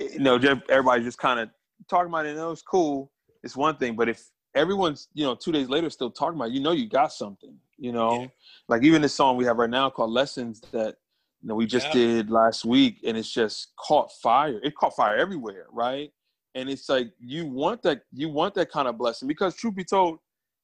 you 0.00 0.20
know, 0.20 0.36
everybody 0.70 1.04
just 1.04 1.18
kind 1.18 1.38
of 1.38 1.50
talking 1.88 2.08
about 2.08 2.24
it, 2.24 2.30
and 2.30 2.38
it 2.38 2.44
was 2.44 2.62
cool. 2.62 3.12
It's 3.42 3.56
one 3.56 3.76
thing, 3.76 3.94
but 3.94 4.08
if 4.08 4.30
everyone's, 4.54 5.08
you 5.12 5.24
know, 5.24 5.34
two 5.34 5.52
days 5.52 5.68
later 5.68 5.90
still 5.90 6.10
talking 6.10 6.36
about, 6.36 6.48
it, 6.48 6.54
you 6.54 6.60
know, 6.60 6.72
you 6.72 6.88
got 6.88 7.12
something. 7.12 7.54
You 7.76 7.92
know, 7.92 8.22
yeah. 8.22 8.26
like 8.68 8.82
even 8.84 9.02
this 9.02 9.14
song 9.14 9.36
we 9.36 9.44
have 9.44 9.56
right 9.56 9.68
now 9.68 9.90
called 9.90 10.10
"Lessons" 10.10 10.60
that 10.72 10.96
you 11.42 11.48
know 11.48 11.56
we 11.56 11.66
just 11.66 11.88
yeah. 11.88 11.92
did 11.92 12.30
last 12.30 12.64
week, 12.64 13.00
and 13.04 13.18
it's 13.18 13.30
just 13.30 13.72
caught 13.76 14.10
fire. 14.22 14.60
It 14.62 14.74
caught 14.76 14.96
fire 14.96 15.16
everywhere, 15.16 15.66
right? 15.72 16.10
And 16.54 16.70
it's 16.70 16.88
like 16.88 17.10
you 17.18 17.46
want 17.46 17.82
that, 17.82 18.02
you 18.12 18.28
want 18.28 18.54
that 18.54 18.70
kind 18.70 18.86
of 18.86 18.96
blessing 18.96 19.26
because, 19.26 19.56
truth 19.56 19.74
be 19.74 19.84
told, 19.84 20.18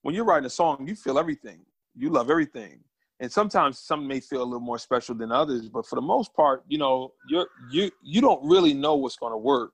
when 0.08 0.14
you're 0.14 0.24
writing 0.24 0.46
a 0.46 0.50
song, 0.50 0.86
you 0.88 0.94
feel 0.94 1.18
everything. 1.18 1.60
You 1.94 2.08
love 2.08 2.30
everything. 2.30 2.80
And 3.20 3.30
sometimes 3.30 3.78
some 3.78 4.08
may 4.08 4.20
feel 4.20 4.42
a 4.42 4.42
little 4.42 4.58
more 4.58 4.78
special 4.78 5.14
than 5.14 5.30
others, 5.30 5.68
but 5.68 5.84
for 5.84 5.96
the 5.96 6.00
most 6.00 6.32
part, 6.32 6.64
you 6.66 6.78
know, 6.78 7.12
you're 7.28 7.46
you 7.70 7.90
you 8.02 8.22
don't 8.22 8.42
really 8.42 8.72
know 8.72 8.94
what's 8.94 9.18
to 9.32 9.36
work. 9.36 9.72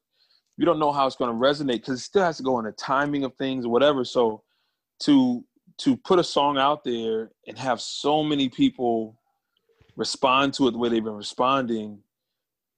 You 0.57 0.67
don't 0.67 0.81
know 0.81 0.91
how 0.91 1.07
it's 1.07 1.15
to 1.33 1.47
resonate 1.47 1.83
because 1.83 2.01
it 2.01 2.03
still 2.03 2.25
has 2.25 2.39
to 2.39 2.43
go 2.43 2.57
on 2.57 2.65
the 2.65 2.73
timing 2.73 3.23
of 3.23 3.33
things 3.37 3.65
or 3.65 3.69
whatever. 3.69 4.05
So 4.05 4.43
to 5.03 5.45
to 5.79 5.97
put 5.99 6.19
a 6.19 6.25
song 6.25 6.59
out 6.59 6.83
there 6.83 7.31
and 7.47 7.57
have 7.57 7.81
so 7.81 8.25
many 8.25 8.49
people 8.49 9.17
respond 9.95 10.53
to 10.55 10.67
it 10.67 10.73
the 10.73 10.79
way 10.79 10.89
they've 10.89 11.05
been 11.05 11.13
responding 11.13 12.01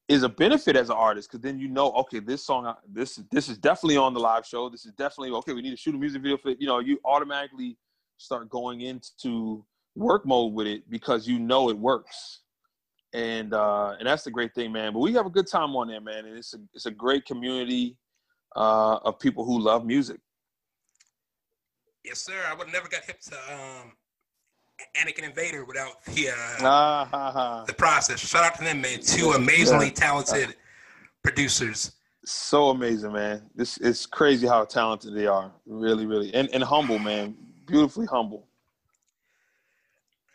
is 0.09 0.23
a 0.23 0.29
benefit 0.29 0.77
as 0.77 0.89
an 0.89 0.97
artist 0.97 1.29
because 1.31 1.43
then 1.43 1.59
you 1.59 1.69
know 1.69 1.91
okay 1.93 2.21
this 2.21 2.45
song 2.45 2.73
this 2.89 3.21
this 3.33 3.49
is 3.49 3.59
definitely 3.59 3.97
on 3.97 4.15
the 4.15 4.21
live 4.21 4.47
show. 4.47 4.69
This 4.69 4.87
is 4.87 4.93
definitely 4.93 5.31
okay 5.31 5.53
we 5.53 5.63
need 5.63 5.71
to 5.71 5.77
shoot 5.77 5.95
a 5.95 5.99
music 5.99 6.23
video 6.23 6.37
for 6.37 6.51
it 6.51 6.61
you 6.61 6.67
know 6.67 6.79
you 6.79 7.01
automatically 7.05 7.77
start 8.19 8.49
going 8.49 8.83
into 8.83 9.65
work 9.95 10.25
mode 10.27 10.53
with 10.53 10.67
it 10.67 10.89
because 10.91 11.27
you 11.27 11.39
know 11.39 11.71
it 11.71 11.79
works. 11.79 12.41
And 13.13 13.55
uh 13.55 13.97
and 13.99 14.07
that's 14.07 14.25
the 14.25 14.31
great 14.31 14.55
thing 14.55 14.73
man. 14.73 14.93
But 14.93 15.01
we 15.01 15.13
have 15.15 15.27
a 15.27 15.31
good 15.31 15.47
time 15.49 15.75
on 15.75 15.89
there 15.89 16.01
man 16.01 16.27
and 16.27 16.37
it's 16.37 16.55
a 16.55 16.59
it's 16.75 16.87
a 16.87 16.91
great 16.91 17.25
community 17.25 17.97
uh 18.55 18.99
of 19.05 19.19
people 19.19 19.45
who 19.45 19.59
love 19.59 19.85
music. 19.85 20.21
Yes 22.05 22.21
sir. 22.21 22.41
I 22.49 22.55
would 22.55 22.69
never 22.69 22.89
got 22.89 23.05
hip 23.05 23.21
to 23.23 23.37
um 23.53 23.93
Anakin 24.97 25.25
Invader 25.25 25.65
without 25.65 26.05
the 26.05 26.31
uh, 26.31 27.65
the 27.65 27.73
process. 27.73 28.21
Shout 28.21 28.45
out 28.45 28.55
to 28.57 28.65
them, 28.65 28.81
man. 28.81 29.01
Two 29.01 29.31
amazingly 29.31 29.87
yeah. 29.87 29.93
talented 29.93 30.57
producers. 31.23 31.93
So 32.25 32.71
amazing, 32.71 33.13
man. 33.13 33.43
This 33.55 33.79
it's 33.79 34.07
crazy 34.07 34.47
how 34.47 34.65
talented 34.65 35.15
they 35.15 35.27
are. 35.27 35.53
Really, 35.67 36.07
really, 36.07 36.33
and 36.35 36.49
and 36.53 36.63
humble, 36.63 36.99
man. 36.99 37.37
Beautifully 37.67 38.07
humble. 38.07 38.47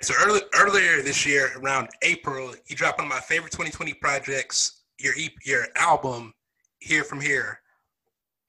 So 0.01 0.15
early, 0.19 0.41
earlier 0.55 1.03
this 1.03 1.25
year, 1.25 1.51
around 1.57 1.89
April, 2.01 2.55
you 2.67 2.75
dropped 2.75 2.97
one 2.97 3.05
of 3.05 3.13
my 3.13 3.19
favorite 3.19 3.51
2020 3.51 3.93
projects. 3.95 4.81
Your 4.99 5.13
your 5.43 5.67
album, 5.75 6.33
Here 6.79 7.03
from 7.03 7.21
Here. 7.21 7.59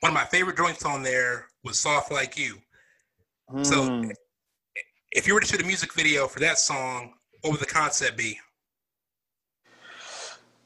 One 0.01 0.11
of 0.11 0.15
my 0.15 0.25
favorite 0.25 0.57
joints 0.57 0.85
on 0.85 1.03
there 1.03 1.49
was 1.65 1.79
"Soft 1.79 2.11
Like 2.11 2.39
You." 2.39 2.57
Mm. 3.53 3.67
So 3.67 3.85
hmm 3.85 4.11
if 5.13 5.27
you 5.27 5.35
were 5.35 5.41
to 5.41 5.47
shoot 5.47 5.61
a 5.61 5.67
music 5.67 5.93
video 5.93 6.27
for 6.27 6.41
that 6.41 6.59
song, 6.59 7.15
what 7.43 7.51
would 7.51 7.61
the 7.61 7.67
concept 7.67 8.17
be? 8.17 8.39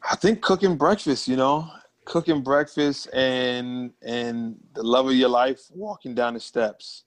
I 0.08 0.14
think 0.14 0.40
cooking 0.40 0.76
breakfast, 0.76 1.26
you 1.26 1.36
know, 1.36 1.68
cooking 2.04 2.42
breakfast 2.42 3.08
and 3.12 3.92
and 4.02 4.56
the 4.74 4.82
love 4.82 5.08
of 5.08 5.14
your 5.14 5.28
life, 5.28 5.60
walking 5.70 6.14
down 6.14 6.34
the 6.34 6.40
steps, 6.40 7.04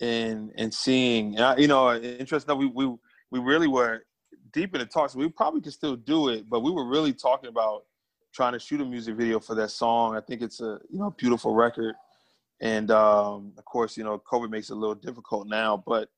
and 0.00 0.52
and 0.56 0.74
seeing. 0.74 1.36
And 1.36 1.44
I, 1.44 1.56
you 1.56 1.68
know, 1.68 1.94
interesting. 1.94 2.58
We 2.58 2.66
we 2.66 2.92
we 3.30 3.38
really 3.38 3.68
were 3.68 4.04
deep 4.52 4.74
in 4.74 4.80
the 4.80 4.86
talks. 4.86 5.14
We 5.14 5.28
probably 5.28 5.60
could 5.60 5.72
still 5.72 5.94
do 5.94 6.30
it, 6.30 6.50
but 6.50 6.60
we 6.60 6.72
were 6.72 6.86
really 6.86 7.12
talking 7.12 7.48
about 7.48 7.84
trying 8.34 8.54
to 8.54 8.58
shoot 8.58 8.80
a 8.80 8.84
music 8.84 9.14
video 9.14 9.38
for 9.38 9.54
that 9.54 9.70
song. 9.70 10.16
I 10.16 10.20
think 10.20 10.42
it's 10.42 10.60
a 10.60 10.80
you 10.90 10.98
know 10.98 11.14
beautiful 11.16 11.54
record, 11.54 11.94
and 12.60 12.90
um, 12.90 13.52
of 13.56 13.64
course 13.66 13.96
you 13.96 14.02
know 14.02 14.18
COVID 14.18 14.50
makes 14.50 14.70
it 14.70 14.72
a 14.72 14.76
little 14.76 14.96
difficult 14.96 15.46
now, 15.46 15.80
but 15.86 16.08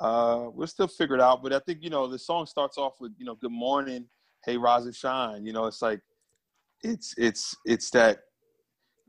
uh, 0.00 0.48
we'll 0.52 0.66
still 0.66 0.86
figure 0.86 1.16
it 1.16 1.20
out. 1.20 1.42
But 1.42 1.52
I 1.52 1.58
think 1.58 1.82
you 1.82 1.90
know 1.90 2.06
the 2.06 2.18
song 2.18 2.46
starts 2.46 2.78
off 2.78 3.00
with 3.00 3.12
you 3.18 3.24
know 3.24 3.34
"Good 3.34 3.52
morning, 3.52 4.06
hey 4.44 4.56
rise 4.56 4.84
and 4.84 4.94
shine." 4.94 5.44
You 5.44 5.52
know, 5.52 5.66
it's 5.66 5.82
like 5.82 6.00
it's 6.82 7.14
it's 7.18 7.56
it's 7.64 7.90
that 7.90 8.20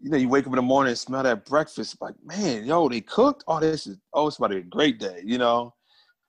you 0.01 0.09
know 0.09 0.17
you 0.17 0.29
wake 0.29 0.45
up 0.47 0.53
in 0.53 0.57
the 0.57 0.61
morning 0.61 0.91
and 0.91 0.97
smell 0.97 1.23
that 1.23 1.45
breakfast. 1.45 1.97
Like 2.01 2.15
man, 2.23 2.65
yo, 2.65 2.89
they 2.89 3.01
cooked. 3.01 3.43
Oh, 3.47 3.59
this 3.59 3.87
is 3.87 3.97
oh, 4.13 4.27
it's 4.27 4.37
about 4.37 4.47
to 4.47 4.55
be 4.55 4.61
a 4.61 4.63
great 4.63 4.99
day. 4.99 5.21
You 5.23 5.37
know. 5.37 5.73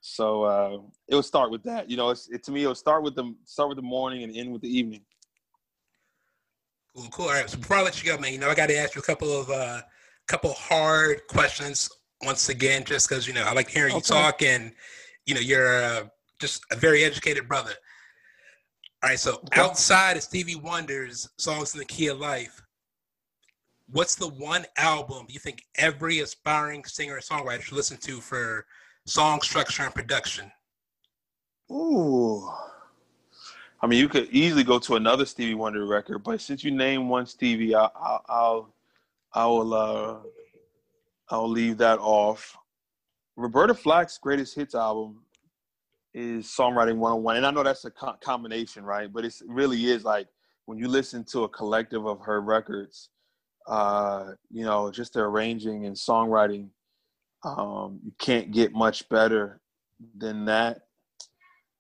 So 0.02 0.44
uh, 0.44 0.78
it 1.08 1.14
will 1.14 1.22
start 1.22 1.50
with 1.50 1.62
that. 1.64 1.90
You 1.90 1.98
know, 1.98 2.08
it's, 2.08 2.28
it 2.30 2.42
to 2.44 2.52
me. 2.52 2.62
It'll 2.62 2.74
start 2.74 3.02
with 3.02 3.14
the 3.14 3.34
start 3.44 3.68
with 3.68 3.76
the 3.76 3.82
morning 3.82 4.22
and 4.22 4.34
end 4.34 4.50
with 4.52 4.62
the 4.62 4.68
evening. 4.68 5.02
Cool, 6.96 7.08
cool. 7.12 7.26
All 7.26 7.32
right. 7.32 7.48
So 7.48 7.58
before 7.58 7.76
I 7.76 7.82
let 7.82 8.02
you 8.02 8.10
go, 8.10 8.18
man, 8.18 8.32
you 8.32 8.38
know, 8.38 8.48
I 8.48 8.54
got 8.54 8.68
to 8.68 8.76
ask 8.76 8.94
you 8.94 9.00
a 9.00 9.04
couple 9.04 9.40
of 9.40 9.50
uh, 9.50 9.82
couple 10.26 10.52
hard 10.54 11.26
questions 11.28 11.90
once 12.24 12.48
again, 12.48 12.84
just 12.84 13.08
because 13.08 13.26
you 13.26 13.34
know 13.34 13.42
I 13.42 13.52
like 13.52 13.68
hearing 13.68 13.94
okay. 13.94 13.96
you 13.96 14.02
talk, 14.02 14.42
and 14.42 14.72
you 15.26 15.34
know 15.34 15.40
you're 15.40 15.82
uh, 15.82 16.04
just 16.40 16.62
a 16.70 16.76
very 16.76 17.04
educated 17.04 17.48
brother. 17.48 17.72
All 19.02 19.10
right, 19.10 19.18
so 19.18 19.36
okay. 19.36 19.60
outside 19.60 20.16
of 20.16 20.22
Stevie 20.22 20.56
Wonder's 20.56 21.28
songs 21.38 21.74
in 21.74 21.78
the 21.78 21.86
key 21.86 22.08
of 22.08 22.18
life, 22.18 22.62
what's 23.90 24.14
the 24.14 24.28
one 24.28 24.66
album 24.76 25.26
you 25.28 25.38
think 25.38 25.62
every 25.76 26.18
aspiring 26.20 26.84
singer 26.84 27.16
or 27.16 27.20
songwriter 27.20 27.62
should 27.62 27.76
listen 27.76 27.96
to 27.98 28.20
for 28.20 28.66
song 29.06 29.40
structure 29.40 29.84
and 29.84 29.94
production? 29.94 30.52
Ooh. 31.70 32.50
I 33.82 33.86
mean, 33.86 33.98
you 33.98 34.08
could 34.08 34.28
easily 34.30 34.64
go 34.64 34.78
to 34.80 34.96
another 34.96 35.24
Stevie 35.24 35.54
Wonder 35.54 35.86
record, 35.86 36.18
but 36.18 36.40
since 36.40 36.62
you 36.62 36.70
named 36.70 37.08
one 37.08 37.24
Stevie, 37.24 37.74
I'll 37.74 37.92
I'll, 37.96 38.24
I'll 38.28 38.74
I 39.32 39.46
will 39.46 39.74
uh, 39.74 40.16
I'll 41.30 41.48
leave 41.48 41.78
that 41.78 41.98
off. 42.00 42.56
Roberta 43.36 43.74
Flack's 43.74 44.18
greatest 44.18 44.54
hits 44.54 44.74
album 44.74 45.22
is 46.12 46.46
Songwriting 46.46 46.96
101. 46.96 47.36
And 47.36 47.46
I 47.46 47.50
know 47.50 47.62
that's 47.62 47.84
a 47.84 47.90
co- 47.90 48.16
combination, 48.20 48.84
right? 48.84 49.12
But 49.12 49.24
it 49.24 49.34
really 49.46 49.86
is 49.86 50.04
like 50.04 50.26
when 50.66 50.78
you 50.78 50.88
listen 50.88 51.24
to 51.32 51.44
a 51.44 51.48
collective 51.48 52.06
of 52.06 52.20
her 52.20 52.40
records, 52.40 53.10
uh, 53.68 54.32
you 54.50 54.64
know, 54.64 54.90
just 54.90 55.14
the 55.14 55.20
arranging 55.20 55.86
and 55.86 55.94
songwriting, 55.94 56.68
um, 57.44 58.00
you 58.04 58.12
can't 58.18 58.50
get 58.50 58.72
much 58.72 59.08
better 59.08 59.60
than 60.16 60.44
that. 60.46 60.82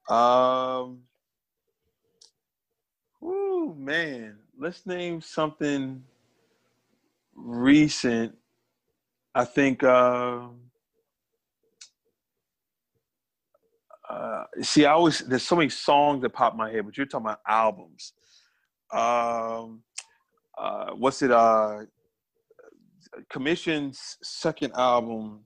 Um, 0.08 1.00
whoo, 3.20 3.74
man, 3.74 4.38
let's 4.58 4.86
name 4.86 5.20
something 5.20 6.02
recent 7.34 8.36
I 9.34 9.44
think. 9.44 9.82
Uh, 9.82 10.48
uh, 14.08 14.44
see, 14.62 14.84
I 14.84 14.92
always 14.92 15.20
there's 15.20 15.44
so 15.44 15.56
many 15.56 15.68
songs 15.68 16.22
that 16.22 16.30
pop 16.30 16.56
my 16.56 16.70
head, 16.70 16.84
but 16.84 16.96
you're 16.96 17.06
talking 17.06 17.26
about 17.26 17.40
albums. 17.46 18.12
Um, 18.92 19.82
uh, 20.58 20.90
what's 20.96 21.22
it? 21.22 21.30
Uh, 21.30 21.84
Commissioned's 23.28 24.18
second 24.22 24.72
album. 24.74 25.40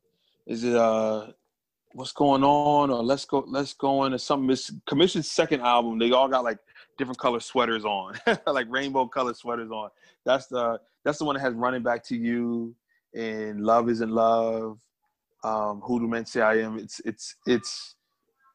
Is 0.47 0.65
it 0.65 0.75
uh, 0.75 1.29
what's 1.93 2.13
going 2.13 2.43
on 2.43 2.91
or 2.91 3.03
let's 3.03 3.25
go 3.25 3.45
let's 3.47 3.75
go 3.75 4.05
into 4.05 4.19
something. 4.19 4.51
It's 4.51 4.71
Commissioned's 4.87 5.31
second 5.31 5.61
album. 5.61 5.99
They 5.99 6.11
all 6.13 6.29
got 6.29 6.45
like 6.45 6.59
different 6.97 7.19
color 7.19 7.41
sweaters 7.41 7.85
on, 7.85 8.19
like 8.47 8.67
rainbow 8.71 9.07
color 9.07 9.35
sweaters 9.35 9.71
on. 9.71 9.91
That's 10.25 10.47
the 10.47 10.81
that's 11.05 11.19
the 11.19 11.25
one 11.25 11.35
that 11.35 11.41
has 11.41 11.55
running 11.55 11.83
back 11.83 12.03
to 12.07 12.17
you 12.17 12.75
and 13.15 13.65
love 13.65 13.89
isn't 13.89 14.11
love. 14.11 14.79
Um, 15.43 15.81
who 15.85 16.01
do 16.01 16.09
men 16.09 16.27
say 16.27 16.41
I 16.41 16.59
am? 16.59 16.79
It's 16.79 17.01
it's 17.05 17.37
it's 17.47 17.97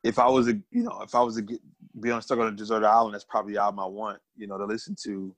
if 0.04 0.20
I 0.20 0.28
was 0.28 0.48
a 0.48 0.54
you 0.72 0.84
know 0.84 1.02
if 1.02 1.14
I 1.16 1.22
was 1.22 1.36
to 1.36 1.42
get, 1.42 1.60
be 2.00 2.12
on 2.12 2.22
stuck 2.22 2.40
on 2.40 2.48
a 2.48 2.52
deserted 2.52 2.88
island, 2.88 3.14
that's 3.14 3.26
probably 3.26 3.54
the 3.54 3.62
album 3.62 3.80
I 3.80 3.86
want 3.86 4.20
you 4.36 4.48
know 4.48 4.58
to 4.58 4.66
listen 4.66 4.96
to, 5.04 5.36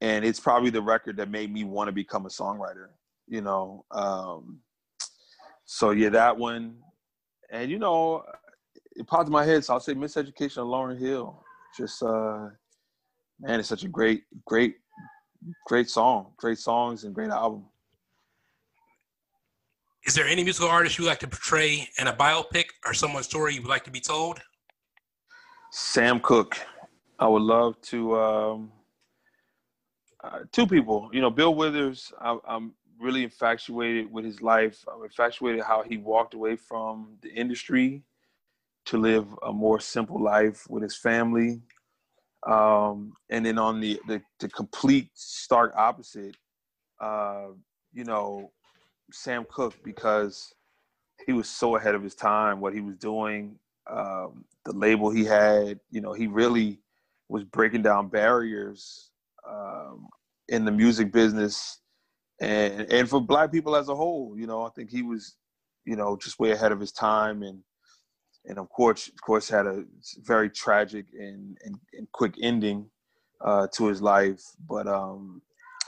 and 0.00 0.24
it's 0.24 0.40
probably 0.40 0.70
the 0.70 0.82
record 0.82 1.16
that 1.16 1.30
made 1.30 1.52
me 1.52 1.64
want 1.64 1.88
to 1.88 1.92
become 1.92 2.26
a 2.26 2.30
songwriter. 2.30 2.88
You 3.28 3.40
know, 3.40 3.84
um, 3.92 4.60
so 5.64 5.92
yeah, 5.92 6.08
that 6.10 6.36
one, 6.36 6.76
and 7.50 7.70
you 7.70 7.78
know, 7.78 8.24
it 8.96 9.06
popped 9.06 9.28
in 9.28 9.32
my 9.32 9.44
head, 9.44 9.64
so 9.64 9.74
I'll 9.74 9.80
say 9.80 9.94
Miseducation 9.94 10.58
of 10.58 10.66
Lauryn 10.66 10.98
Hill. 10.98 11.42
Just 11.76 12.02
uh, 12.02 12.48
man, 13.40 13.60
it's 13.60 13.68
such 13.68 13.84
a 13.84 13.88
great, 13.88 14.24
great, 14.44 14.74
great 15.66 15.88
song, 15.88 16.32
great 16.36 16.58
songs, 16.58 17.04
and 17.04 17.14
great 17.14 17.30
album. 17.30 17.64
Is 20.06 20.14
there 20.14 20.26
any 20.26 20.42
musical 20.42 20.68
artist 20.68 20.98
you 20.98 21.04
would 21.04 21.10
like 21.10 21.20
to 21.20 21.28
portray 21.28 21.88
in 21.98 22.06
a 22.06 22.12
biopic 22.12 22.66
or 22.86 22.94
someone's 22.94 23.26
story 23.26 23.54
you 23.54 23.62
would 23.62 23.68
like 23.68 23.84
to 23.84 23.90
be 23.90 24.00
told? 24.00 24.40
Sam 25.72 26.20
Cooke. 26.20 26.58
I 27.18 27.28
would 27.28 27.42
love 27.42 27.80
to. 27.82 28.16
Um, 28.16 28.72
uh, 30.22 30.40
two 30.52 30.66
people, 30.66 31.08
you 31.12 31.20
know, 31.20 31.30
Bill 31.30 31.54
Withers. 31.54 32.12
I, 32.20 32.38
I'm 32.46 32.74
really 32.98 33.24
infatuated 33.24 34.12
with 34.12 34.24
his 34.24 34.42
life. 34.42 34.84
I'm 34.92 35.02
infatuated 35.02 35.62
how 35.62 35.82
he 35.82 35.96
walked 35.96 36.34
away 36.34 36.56
from 36.56 37.16
the 37.22 37.30
industry 37.32 38.02
to 38.86 38.98
live 38.98 39.26
a 39.46 39.52
more 39.52 39.80
simple 39.80 40.22
life 40.22 40.66
with 40.68 40.82
his 40.82 40.96
family. 40.96 41.62
Um, 42.46 43.12
and 43.30 43.44
then 43.44 43.58
on 43.58 43.80
the, 43.80 44.00
the, 44.06 44.22
the 44.38 44.48
complete 44.48 45.10
stark 45.14 45.74
opposite, 45.76 46.36
uh, 47.00 47.48
you 47.92 48.04
know, 48.04 48.52
Sam 49.12 49.46
Cooke 49.50 49.76
because 49.84 50.54
he 51.26 51.32
was 51.32 51.48
so 51.48 51.76
ahead 51.76 51.94
of 51.94 52.02
his 52.02 52.14
time, 52.14 52.60
what 52.60 52.74
he 52.74 52.80
was 52.80 52.96
doing, 52.96 53.56
um, 53.90 54.44
the 54.64 54.72
label 54.72 55.10
he 55.10 55.24
had, 55.24 55.80
you 55.90 56.00
know, 56.00 56.12
he 56.12 56.26
really 56.26 56.80
was 57.28 57.44
breaking 57.44 57.82
down 57.82 58.08
barriers 58.08 59.10
um, 59.48 60.08
in 60.48 60.64
the 60.64 60.72
music 60.72 61.12
business 61.12 61.80
and 62.40 62.90
and 62.90 63.08
for 63.08 63.20
black 63.20 63.52
people 63.52 63.76
as 63.76 63.88
a 63.88 63.94
whole, 63.94 64.34
you 64.36 64.46
know, 64.46 64.64
I 64.64 64.70
think 64.70 64.90
he 64.90 65.02
was, 65.02 65.36
you 65.84 65.96
know, 65.96 66.16
just 66.16 66.38
way 66.40 66.52
ahead 66.52 66.72
of 66.72 66.80
his 66.80 66.92
time 66.92 67.42
and 67.42 67.62
and 68.46 68.58
of 68.58 68.68
course 68.70 69.08
of 69.08 69.20
course 69.20 69.48
had 69.48 69.66
a 69.66 69.84
very 70.22 70.48
tragic 70.50 71.06
and 71.18 71.58
and, 71.64 71.76
and 71.92 72.10
quick 72.12 72.34
ending 72.42 72.86
uh, 73.44 73.66
to 73.74 73.86
his 73.86 74.00
life. 74.00 74.42
But 74.68 74.86
um, 74.86 75.42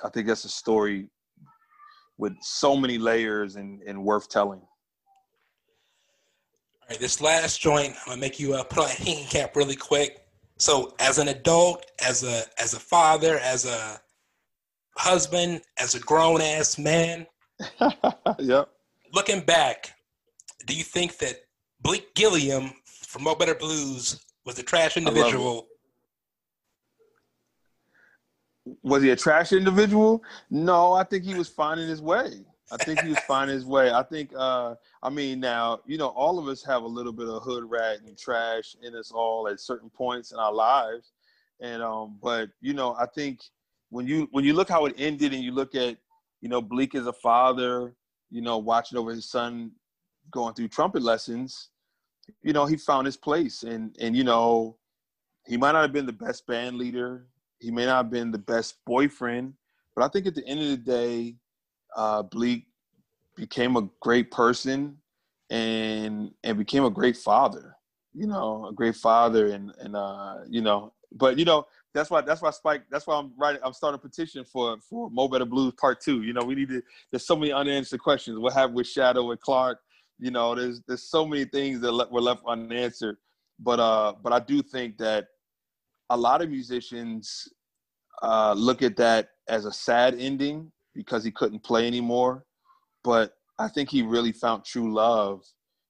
I 0.05 0.11
think 0.11 0.27
that's 0.27 0.45
a 0.45 0.51
story 0.51 1.09
with 2.19 2.35
so 2.41 2.77
many 2.77 2.99
layers 2.99 3.57
and, 3.57 3.83
and 3.83 4.03
worth 4.03 4.29
telling. 4.29 4.61
All 4.61 4.69
right, 6.91 6.99
this 6.99 7.21
last 7.21 7.61
joint, 7.61 7.95
I'm 8.03 8.13
gonna 8.13 8.21
make 8.21 8.39
you 8.39 8.55
uh, 8.55 8.65
put 8.65 8.79
on 8.79 8.85
a 8.87 8.89
thinking 8.89 9.27
cap 9.27 9.57
really 9.57 9.77
quick. 9.77 10.19
So, 10.59 10.95
as 11.01 11.19
an 11.19 11.29
adult, 11.29 11.87
as 12.05 12.23
a 12.23 12.43
as 12.59 12.75
a 12.75 12.81
father, 12.81 13.39
as 13.39 13.65
a 13.65 14.01
husband, 14.97 15.63
as 15.79 15.95
a 15.95 16.01
grown 16.01 16.41
ass 16.41 16.79
man, 16.79 17.27
yep. 18.39 18.69
Looking 19.13 19.41
back, 19.41 19.93
do 20.67 20.75
you 20.75 20.85
think 20.85 21.19
that 21.19 21.37
Bleek 21.83 22.15
Gilliam 22.15 22.73
from 22.85 23.25
Mo 23.25 23.35
Better 23.35 23.55
Blues 23.55 24.25
was 24.45 24.59
a 24.59 24.63
trash 24.63 24.97
individual 24.97 25.67
was 28.83 29.03
he 29.03 29.11
a 29.11 29.17
trash 29.17 29.53
individual? 29.53 30.23
No, 30.51 30.93
I 30.93 31.05
think 31.05 31.25
he 31.25 31.35
was 31.35 31.49
finding 31.49 31.89
his 31.89 32.01
way. 32.01 32.45
I 32.71 32.77
think 32.85 33.01
he 33.01 33.09
was 33.09 33.19
finding 33.29 33.55
his 33.55 33.67
way. 33.67 33.93
I 33.93 34.03
think, 34.03 34.33
uh, 34.37 34.75
I 35.03 35.11
mean, 35.11 35.41
now, 35.41 35.81
you 35.87 35.99
know, 35.99 36.09
all 36.09 36.39
of 36.39 36.49
us 36.49 36.65
have 36.65 36.83
a 36.83 36.87
little 36.89 37.13
bit 37.13 37.29
of 37.29 37.43
hood 37.43 37.65
rat 37.69 37.99
and 38.07 38.17
trash 38.17 38.77
in 38.83 38.95
us 38.95 39.11
all 39.11 39.49
at 39.49 39.61
certain 39.61 39.91
points 39.91 40.33
in 40.33 40.39
our 40.39 40.53
lives. 40.53 41.13
And, 41.61 41.83
um, 41.83 42.19
but, 42.23 42.51
you 42.61 42.73
know, 42.73 42.95
I 42.95 43.07
think 43.07 43.41
when 43.91 44.07
you, 44.07 44.29
when 44.31 44.45
you 44.45 44.55
look 44.55 44.69
how 44.69 44.87
it 44.87 44.95
ended 44.97 45.33
and 45.33 45.43
you 45.43 45.53
look 45.53 45.75
at, 45.75 45.97
you 46.41 46.49
know, 46.49 46.63
Bleek 46.63 46.95
as 46.95 47.07
a 47.07 47.13
father, 47.13 47.95
you 48.31 48.41
know, 48.41 48.59
watching 48.59 48.99
over 48.99 49.11
his 49.11 49.31
son 49.31 49.73
going 50.31 50.55
through 50.55 50.69
trumpet 50.69 51.03
lessons, 51.03 51.69
you 52.43 52.53
know, 52.53 52.67
he 52.67 52.77
found 52.77 53.07
his 53.07 53.17
place 53.17 53.65
and, 53.65 53.95
and, 54.01 54.17
you 54.17 54.25
know, 54.25 54.77
he 55.47 55.57
might 55.57 55.73
not 55.73 55.83
have 55.83 55.93
been 55.93 56.07
the 56.07 56.13
best 56.13 56.47
band 56.47 56.79
leader 56.79 57.27
he 57.63 57.71
may 57.71 57.87
not 57.87 57.97
have 57.97 58.11
been 58.11 58.33
the 58.33 58.39
best 58.39 58.85
boyfriend, 58.85 59.55
but 59.95 60.05
I 60.05 60.09
think 60.09 60.27
at 60.27 60.35
the 60.35 60.45
end 60.47 60.61
of 60.61 60.69
the 60.69 60.77
day, 60.77 61.37
uh, 61.97 62.23
Bleek 62.23 62.67
became 63.37 63.77
a 63.77 63.89
great 64.01 64.31
person 64.31 64.99
and 65.49 66.33
and 66.43 66.59
became 66.59 66.85
a 66.85 66.91
great 66.91 67.17
father. 67.17 67.77
You 68.15 68.27
know, 68.27 68.67
a 68.67 68.73
great 68.73 68.97
father, 68.97 69.53
and 69.53 69.73
and 69.79 69.95
uh, 69.95 70.39
you 70.49 70.61
know, 70.61 70.93
but 71.13 71.39
you 71.39 71.45
know, 71.45 71.67
that's 71.95 72.11
why 72.11 72.21
that's 72.21 72.43
why 72.43 72.51
Spike. 72.51 72.83
That's 72.91 73.07
why 73.07 73.17
I'm 73.17 73.33
writing. 73.39 73.61
I'm 73.65 73.73
starting 73.73 73.95
a 73.95 73.99
petition 73.99 74.45
for 74.45 74.79
for 74.81 75.09
Mo 75.11 75.29
Better 75.29 75.45
Blues 75.45 75.73
Part 75.81 76.01
Two. 76.01 76.23
You 76.23 76.33
know, 76.33 76.43
we 76.43 76.57
need 76.57 76.69
to. 76.71 76.83
There's 77.11 77.27
so 77.27 77.37
many 77.37 77.53
unanswered 77.53 78.01
questions. 78.01 78.39
What 78.39 78.55
happened 78.55 78.75
with 78.75 78.89
Shadow 78.89 79.31
and 79.31 79.41
Clark? 79.41 79.79
You 80.19 80.33
know, 80.33 80.55
there's 80.55 80.83
there's 80.89 81.05
so 81.05 81.25
many 81.25 81.45
things 81.45 81.81
that 81.81 81.93
le- 81.93 82.09
were 82.11 82.21
left 82.21 82.43
unanswered. 82.47 83.17
But 83.59 83.79
uh, 83.79 84.15
but 84.23 84.33
I 84.33 84.41
do 84.41 84.63
think 84.63 84.99
that 84.99 85.29
a 86.13 86.17
lot 86.17 86.43
of 86.43 86.51
musicians 86.51 87.49
uh, 88.23 88.53
look 88.53 88.83
at 88.83 88.97
that 88.97 89.31
as 89.49 89.65
a 89.65 89.73
sad 89.73 90.15
ending 90.19 90.71
because 90.95 91.25
he 91.25 91.31
couldn't 91.31 91.65
play 91.65 91.87
anymore. 91.87 92.45
But 93.03 93.33
I 93.59 93.69
think 93.69 93.89
he 93.89 94.03
really 94.03 94.33
found 94.33 94.65
true 94.65 94.93
love 94.93 95.43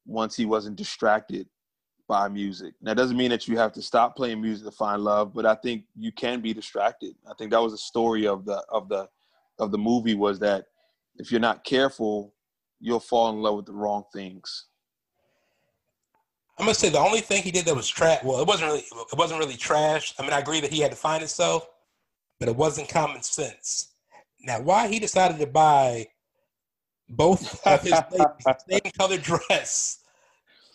once 0.07 0.37
he 0.37 0.47
wasn't 0.47 0.77
distracted 0.77 1.49
by 2.07 2.29
music. 2.29 2.75
That 2.83 2.97
doesn't 2.97 3.17
mean 3.17 3.31
that 3.31 3.49
you 3.49 3.59
have 3.59 3.73
to 3.73 3.83
stop 3.83 4.15
playing 4.15 4.41
music 4.41 4.65
to 4.65 4.71
find 4.71 5.03
love, 5.03 5.35
but 5.35 5.45
I 5.45 5.57
think 5.57 5.85
you 5.97 6.13
can 6.13 6.41
be 6.41 6.55
distracted. 6.55 7.15
I 7.29 7.35
think 7.35 7.51
that 7.51 7.63
was 7.63 7.73
the 7.73 7.79
story 7.79 8.27
of 8.27 8.45
the 8.45 8.65
of 8.69 8.89
the 8.89 9.09
of 9.59 9.73
the 9.73 9.79
movie 9.79 10.15
was 10.15 10.39
that 10.39 10.67
if 11.17 11.31
you're 11.33 11.41
not 11.41 11.65
careful, 11.65 12.35
you'll 12.81 13.01
fall 13.01 13.31
in 13.31 13.43
love 13.43 13.57
with 13.57 13.67
the 13.67 13.73
wrong 13.73 14.05
things. 14.13 14.67
I'm 16.59 16.67
gonna 16.67 16.75
say 16.75 16.91
the 16.91 16.99
only 16.99 17.21
thing 17.21 17.43
he 17.43 17.51
did 17.51 17.65
that 17.65 17.75
was 17.75 17.89
trash. 17.89 18.23
Well, 18.23 18.41
it 18.41 18.47
wasn't 18.47 18.71
really 18.71 18.85
it 19.13 19.19
wasn't 19.19 19.41
really 19.41 19.57
trash. 19.57 20.15
I 20.19 20.23
mean, 20.23 20.33
I 20.33 20.41
agree 20.41 20.61
that 20.61 20.71
he 20.71 20.81
had 20.81 20.91
to 20.91 20.97
find 20.97 21.21
himself, 21.21 21.69
but 22.39 22.49
it 22.49 22.57
wasn't 22.57 22.89
common 22.89 23.23
sense. 23.23 23.89
Now, 24.41 24.61
why 24.61 24.89
he 24.89 24.99
decided 24.99 25.39
to 25.39 25.47
buy 25.47 26.09
both 27.09 27.67
of 27.67 27.83
his 27.83 27.99
same 28.69 28.93
color 28.99 29.19
dress? 29.19 30.01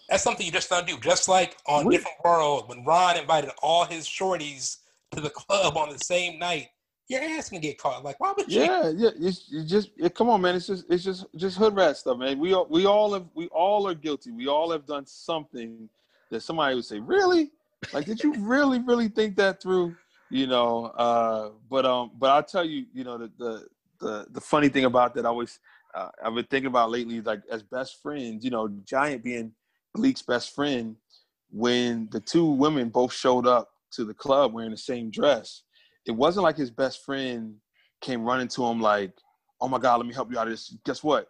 That's 0.09 0.23
something 0.23 0.45
you 0.45 0.51
just 0.51 0.69
don't 0.69 0.87
do. 0.87 0.97
Just 0.99 1.27
like 1.27 1.57
on 1.67 1.89
Different 1.89 2.17
World, 2.23 2.69
when 2.69 2.85
Ron 2.85 3.17
invited 3.17 3.51
all 3.61 3.85
his 3.85 4.07
shorties 4.07 4.77
to 5.11 5.21
the 5.21 5.29
club 5.29 5.77
on 5.77 5.89
the 5.89 5.99
same 5.99 6.39
night, 6.39 6.69
your 7.07 7.21
ass 7.21 7.49
can 7.49 7.59
get 7.59 7.77
caught. 7.77 8.03
Like, 8.03 8.19
why 8.19 8.33
would 8.35 8.51
you? 8.51 8.61
Yeah, 8.61 8.91
yeah. 8.95 9.09
It's, 9.19 9.45
it's 9.51 9.69
just 9.69 9.91
it, 9.97 10.13
come 10.13 10.29
on, 10.29 10.41
man. 10.41 10.55
It's 10.55 10.67
just 10.67 10.85
it's 10.89 11.03
just 11.03 11.25
just 11.35 11.57
hood 11.57 11.75
rat 11.75 11.97
stuff, 11.97 12.17
man. 12.17 12.37
We 12.37 12.53
all 12.53 12.67
we 12.69 12.85
all 12.85 13.13
have 13.13 13.25
we 13.33 13.47
all 13.47 13.87
are 13.87 13.93
guilty. 13.93 14.31
We 14.31 14.47
all 14.47 14.71
have 14.71 14.85
done 14.85 15.05
something 15.05 15.89
that 16.29 16.41
somebody 16.41 16.75
would 16.75 16.85
say, 16.85 16.99
really? 16.99 17.51
Like, 17.93 18.05
did 18.05 18.21
you 18.23 18.33
really 18.39 18.79
really 18.79 19.07
think 19.07 19.37
that 19.37 19.61
through? 19.61 19.95
You 20.29 20.47
know. 20.47 20.85
Uh, 20.87 21.51
but 21.69 21.85
um, 21.85 22.11
but 22.17 22.29
I'll 22.31 22.43
tell 22.43 22.65
you, 22.65 22.85
you 22.93 23.03
know, 23.03 23.17
the 23.17 23.31
the 23.37 23.67
the, 23.99 24.27
the 24.31 24.41
funny 24.41 24.69
thing 24.69 24.85
about 24.85 25.15
that, 25.15 25.25
I 25.25 25.29
always 25.29 25.59
uh, 25.95 26.09
I've 26.23 26.35
been 26.35 26.45
thinking 26.45 26.67
about 26.67 26.91
lately, 26.91 27.21
like 27.21 27.41
as 27.49 27.63
best 27.63 28.01
friends, 28.01 28.43
you 28.43 28.51
know, 28.51 28.67
Giant 28.85 29.23
being 29.23 29.53
Bleek's 29.95 30.21
best 30.21 30.53
friend, 30.53 30.97
when 31.49 32.09
the 32.11 32.19
two 32.19 32.45
women 32.45 32.89
both 32.89 33.13
showed 33.13 33.47
up 33.47 33.69
to 33.91 34.03
the 34.03 34.13
club 34.13 34.53
wearing 34.53 34.71
the 34.71 34.77
same 34.77 35.09
dress 35.09 35.63
it 36.07 36.11
wasn't 36.15 36.43
like 36.43 36.57
his 36.57 36.71
best 36.71 37.05
friend 37.05 37.55
came 38.01 38.23
running 38.23 38.47
to 38.47 38.65
him 38.65 38.79
like, 38.79 39.11
"Oh 39.59 39.67
my 39.67 39.77
God, 39.77 39.97
let 39.97 40.07
me 40.07 40.13
help 40.13 40.31
you 40.31 40.39
out 40.39 40.47
of 40.47 40.53
this." 40.53 40.75
Guess 40.85 41.03
what? 41.03 41.27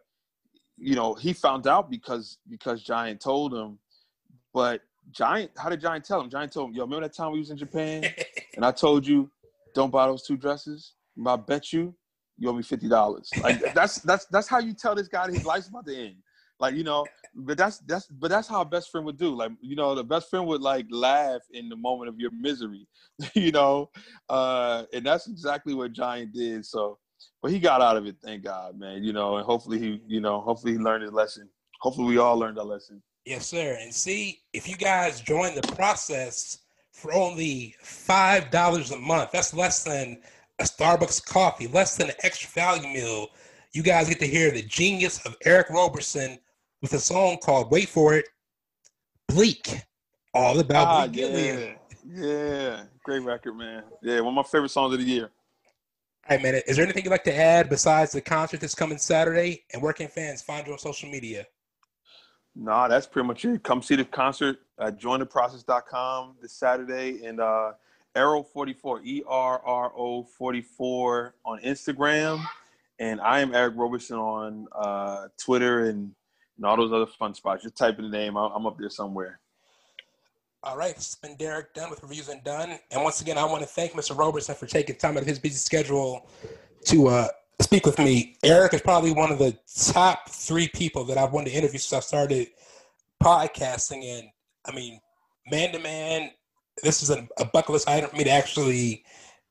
You 0.77 0.95
know, 0.95 1.15
he 1.15 1.33
found 1.33 1.67
out 1.67 1.89
because 1.89 2.37
because 2.47 2.83
Giant 2.83 3.19
told 3.19 3.53
him. 3.53 3.79
But 4.53 4.81
Giant, 5.11 5.51
how 5.57 5.69
did 5.69 5.81
Giant 5.81 6.05
tell 6.05 6.21
him? 6.21 6.29
Giant 6.29 6.53
told 6.53 6.69
him, 6.69 6.75
"Yo, 6.75 6.83
remember 6.83 7.07
that 7.07 7.15
time 7.15 7.31
we 7.31 7.39
was 7.39 7.49
in 7.49 7.57
Japan, 7.57 8.05
and 8.55 8.63
I 8.63 8.71
told 8.71 9.05
you, 9.05 9.31
don't 9.73 9.91
buy 9.91 10.05
those 10.05 10.23
two 10.23 10.37
dresses. 10.37 10.93
I 11.25 11.35
bet 11.35 11.73
you, 11.73 11.95
you 12.37 12.49
owe 12.49 12.53
me 12.53 12.61
fifty 12.63 12.87
dollars. 12.87 13.31
Like 13.41 13.59
that's 13.73 13.99
that's 13.99 14.25
that's 14.25 14.47
how 14.47 14.59
you 14.59 14.73
tell 14.73 14.93
this 14.93 15.07
guy 15.07 15.27
his 15.27 15.45
life's 15.45 15.69
about 15.69 15.87
to 15.87 15.95
end. 15.97 16.17
Like 16.59 16.75
you 16.75 16.83
know, 16.83 17.05
but 17.35 17.57
that's 17.57 17.79
that's 17.79 18.07
but 18.07 18.29
that's 18.29 18.47
how 18.47 18.61
a 18.61 18.65
best 18.65 18.91
friend 18.91 19.05
would 19.05 19.17
do. 19.17 19.35
Like 19.35 19.51
you 19.61 19.75
know, 19.75 19.93
the 19.93 20.03
best 20.03 20.29
friend 20.29 20.47
would 20.47 20.61
like 20.61 20.87
laugh 20.89 21.41
in 21.53 21.69
the 21.69 21.75
moment 21.75 22.09
of 22.09 22.19
your 22.19 22.31
misery, 22.31 22.87
you 23.33 23.51
know, 23.51 23.89
uh, 24.29 24.83
and 24.93 25.05
that's 25.05 25.27
exactly 25.27 25.73
what 25.73 25.93
Giant 25.93 26.33
did. 26.33 26.65
So 26.65 26.97
but 27.41 27.51
he 27.51 27.59
got 27.59 27.81
out 27.81 27.97
of 27.97 28.05
it. 28.05 28.17
Thank 28.23 28.43
God, 28.43 28.77
man. 28.77 29.03
You 29.03 29.13
know, 29.13 29.37
and 29.37 29.45
hopefully 29.45 29.79
he, 29.79 30.01
you 30.07 30.21
know, 30.21 30.41
hopefully 30.41 30.73
he 30.73 30.79
learned 30.79 31.03
his 31.03 31.13
lesson. 31.13 31.49
Hopefully 31.81 32.07
we 32.07 32.17
all 32.17 32.37
learned 32.37 32.57
our 32.59 32.65
lesson. 32.65 33.01
Yes, 33.25 33.47
sir. 33.47 33.77
And 33.79 33.93
see, 33.93 34.39
if 34.53 34.67
you 34.67 34.75
guys 34.75 35.21
join 35.21 35.53
the 35.55 35.73
process 35.73 36.59
for 36.91 37.13
only 37.13 37.75
five 37.81 38.49
dollars 38.49 38.91
a 38.91 38.97
month, 38.97 39.31
that's 39.31 39.53
less 39.53 39.83
than 39.83 40.21
a 40.59 40.63
Starbucks 40.63 41.23
coffee, 41.25 41.67
less 41.67 41.97
than 41.97 42.09
an 42.09 42.15
extra 42.23 42.49
value 42.49 42.87
meal. 42.87 43.27
You 43.73 43.83
guys 43.83 44.09
get 44.09 44.19
to 44.19 44.27
hear 44.27 44.49
the 44.49 44.63
genius 44.63 45.23
of 45.25 45.35
Eric 45.45 45.69
Roberson 45.69 46.39
with 46.81 46.93
a 46.93 46.99
song 46.99 47.37
called 47.37 47.71
"Wait 47.71 47.89
for 47.89 48.13
It," 48.13 48.25
Bleek, 49.27 49.81
all 50.33 50.59
about 50.59 50.87
Ah, 50.87 51.07
Bleek 51.07 51.17
yeah, 51.17 51.73
yeah, 52.05 52.83
great 53.03 53.23
record, 53.23 53.53
man. 53.53 53.83
Yeah, 54.01 54.19
one 54.21 54.29
of 54.29 54.33
my 54.35 54.43
favorite 54.43 54.69
songs 54.69 54.93
of 54.93 54.99
the 54.99 55.05
year. 55.05 55.29
All 56.29 56.35
right, 56.35 56.43
man. 56.43 56.61
Is 56.67 56.75
there 56.75 56.83
anything 56.85 57.03
you'd 57.05 57.11
like 57.11 57.23
to 57.25 57.35
add 57.35 57.69
besides 57.69 58.11
the 58.11 58.21
concert 58.21 58.59
that's 58.59 58.75
coming 58.75 58.97
Saturday? 58.97 59.63
And 59.73 59.81
where 59.81 59.93
can 59.93 60.07
fans 60.09 60.41
find 60.41 60.67
you 60.67 60.73
on 60.73 60.79
social 60.79 61.09
media? 61.09 61.45
Nah, 62.55 62.87
that's 62.87 63.05
pretty 63.05 63.27
much 63.27 63.45
it. 63.45 63.63
Come 63.63 63.81
see 63.81 63.95
the 63.95 64.03
concert 64.03 64.57
at 64.79 64.99
jointheprocess.com 64.99 66.35
this 66.41 66.53
Saturday 66.53 67.25
and 67.25 67.39
uh 67.39 67.73
Erro44, 68.15 69.05
E 69.05 69.23
R 69.27 69.61
R 69.63 69.91
O 69.95 70.23
44 70.23 71.35
on 71.45 71.59
Instagram. 71.61 72.43
And 72.99 73.21
I 73.21 73.41
am 73.41 73.53
Eric 73.53 73.75
Roberson 73.77 74.17
on 74.17 74.67
uh, 74.73 75.27
Twitter 75.37 75.85
and, 75.85 76.13
and 76.57 76.65
all 76.65 76.75
those 76.75 76.91
other 76.91 77.05
fun 77.05 77.33
spots. 77.33 77.63
Just 77.63 77.77
type 77.77 77.97
in 77.99 78.09
the 78.09 78.17
name. 78.17 78.35
I'm, 78.35 78.65
up 78.65 78.77
there 78.77 78.89
somewhere. 78.89 79.39
All 80.63 80.75
right, 80.75 80.91
it's 80.91 81.15
been 81.15 81.35
Derek 81.37 81.73
Dunn 81.73 81.89
with 81.89 82.01
Reviews 82.01 82.29
and 82.29 82.43
Dunn. 82.43 82.77
And 82.91 83.03
once 83.03 83.21
again, 83.21 83.37
I 83.37 83.45
want 83.45 83.61
to 83.61 83.67
thank 83.67 83.93
Mr. 83.93 84.17
Robertson 84.17 84.55
for 84.55 84.65
taking 84.65 84.95
time 84.95 85.15
out 85.15 85.21
of 85.21 85.27
his 85.27 85.39
busy 85.39 85.55
schedule 85.55 86.27
to 86.85 87.07
uh, 87.07 87.27
speak 87.61 87.85
with 87.85 87.99
me. 87.99 88.37
Eric 88.43 88.73
is 88.73 88.81
probably 88.81 89.11
one 89.11 89.31
of 89.31 89.39
the 89.39 89.57
top 89.91 90.29
three 90.29 90.67
people 90.67 91.03
that 91.05 91.17
I've 91.17 91.31
wanted 91.31 91.51
to 91.51 91.55
interview 91.55 91.79
since 91.79 91.93
I 91.93 92.05
started 92.05 92.47
podcasting. 93.23 94.03
And 94.03 94.27
I 94.65 94.73
mean, 94.73 94.99
man 95.49 95.71
to 95.71 95.79
man, 95.79 96.31
this 96.83 97.01
is 97.01 97.11
a, 97.11 97.27
a 97.37 97.45
bucket 97.45 97.71
list 97.71 97.87
item 97.87 98.09
for 98.09 98.15
me 98.15 98.23
to 98.25 98.31
actually 98.31 99.03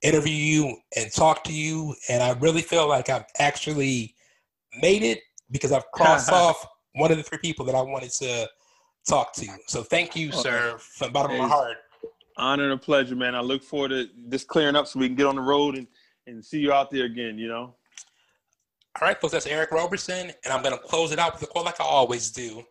interview 0.02 0.34
you 0.34 0.76
and 0.96 1.12
talk 1.12 1.44
to 1.44 1.52
you. 1.52 1.94
And 2.08 2.22
I 2.22 2.32
really 2.32 2.62
feel 2.62 2.88
like 2.88 3.08
I've 3.08 3.26
actually 3.38 4.14
made 4.80 5.02
it 5.02 5.20
because 5.50 5.72
I've 5.72 5.90
crossed 5.92 6.30
off 6.32 6.66
one 6.96 7.10
of 7.10 7.16
the 7.16 7.22
three 7.22 7.38
people 7.38 7.64
that 7.66 7.74
I 7.74 7.82
wanted 7.82 8.10
to 8.12 8.48
talk 9.08 9.32
to. 9.34 9.46
So 9.68 9.82
thank 9.82 10.16
you, 10.16 10.30
oh, 10.32 10.42
sir, 10.42 10.78
from 10.78 11.08
the 11.08 11.12
bottom 11.12 11.32
of 11.32 11.38
my 11.38 11.48
heart. 11.48 11.76
Honor 12.38 12.64
and 12.64 12.72
a 12.72 12.78
pleasure, 12.78 13.16
man. 13.16 13.34
I 13.34 13.40
look 13.40 13.62
forward 13.62 13.90
to 13.90 14.08
this 14.28 14.44
clearing 14.44 14.76
up 14.76 14.86
so 14.86 14.98
we 14.98 15.06
can 15.06 15.16
get 15.16 15.26
on 15.26 15.36
the 15.36 15.42
road 15.42 15.76
and, 15.76 15.86
and 16.26 16.44
see 16.44 16.58
you 16.58 16.72
out 16.72 16.90
there 16.90 17.04
again, 17.04 17.38
you 17.38 17.48
know? 17.48 17.74
All 19.00 19.06
right, 19.06 19.20
folks, 19.20 19.32
that's 19.32 19.46
Eric 19.46 19.72
Roberson, 19.72 20.32
and 20.44 20.52
I'm 20.52 20.62
going 20.62 20.74
to 20.74 20.82
close 20.82 21.12
it 21.12 21.18
out 21.18 21.34
with 21.34 21.42
a 21.42 21.46
quote 21.46 21.66
like 21.66 21.80
I 21.80 21.84
always 21.84 22.30
do. 22.30 22.62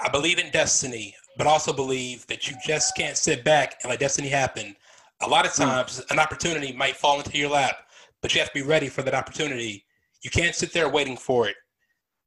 I 0.00 0.08
believe 0.08 0.38
in 0.38 0.50
destiny, 0.50 1.14
but 1.36 1.46
also 1.46 1.72
believe 1.72 2.26
that 2.26 2.48
you 2.48 2.56
just 2.66 2.96
can't 2.96 3.16
sit 3.16 3.44
back 3.44 3.76
and 3.82 3.90
let 3.90 4.00
destiny 4.00 4.28
happen. 4.28 4.74
A 5.22 5.28
lot 5.28 5.46
of 5.46 5.54
hmm. 5.54 5.62
times, 5.62 6.04
an 6.10 6.18
opportunity 6.18 6.72
might 6.72 6.96
fall 6.96 7.18
into 7.18 7.36
your 7.36 7.50
lap, 7.50 7.76
but 8.22 8.34
you 8.34 8.40
have 8.40 8.48
to 8.52 8.54
be 8.54 8.66
ready 8.66 8.88
for 8.88 9.02
that 9.02 9.14
opportunity. 9.14 9.84
You 10.22 10.30
can't 10.30 10.54
sit 10.54 10.72
there 10.72 10.88
waiting 10.88 11.16
for 11.16 11.48
it. 11.48 11.56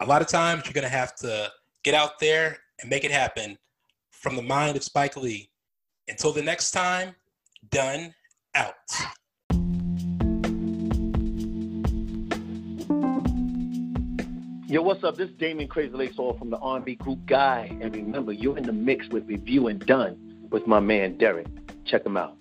A 0.03 0.05
lot 0.05 0.21
of 0.21 0.27
times, 0.27 0.63
you're 0.65 0.73
going 0.73 0.83
to 0.83 0.89
have 0.89 1.15
to 1.15 1.49
get 1.85 1.93
out 1.93 2.19
there 2.19 2.57
and 2.81 2.89
make 2.89 3.05
it 3.05 3.11
happen 3.11 3.57
from 4.11 4.35
the 4.35 4.41
mind 4.41 4.75
of 4.75 4.83
Spike 4.83 5.15
Lee. 5.15 5.49
Until 6.09 6.33
the 6.33 6.41
next 6.41 6.71
time, 6.71 7.15
Dunn 7.71 8.13
out. 8.53 8.73
Yo, 14.67 14.81
what's 14.81 15.05
up? 15.05 15.15
This 15.15 15.29
is 15.29 15.35
Damion 15.37 15.69
Crazy 15.69 15.93
Legs 15.95 16.17
Hall 16.17 16.33
from 16.37 16.49
the 16.49 16.57
R&B 16.57 16.95
group 16.95 17.25
Guy. 17.25 17.69
And 17.79 17.95
remember, 17.95 18.33
you're 18.33 18.57
in 18.57 18.65
the 18.65 18.73
mix 18.73 19.07
with 19.07 19.25
Review 19.25 19.69
and 19.69 19.79
Dunn 19.85 20.47
with 20.49 20.67
my 20.67 20.81
man 20.81 21.17
Derek. 21.17 21.47
Check 21.85 22.05
him 22.05 22.17
out. 22.17 22.35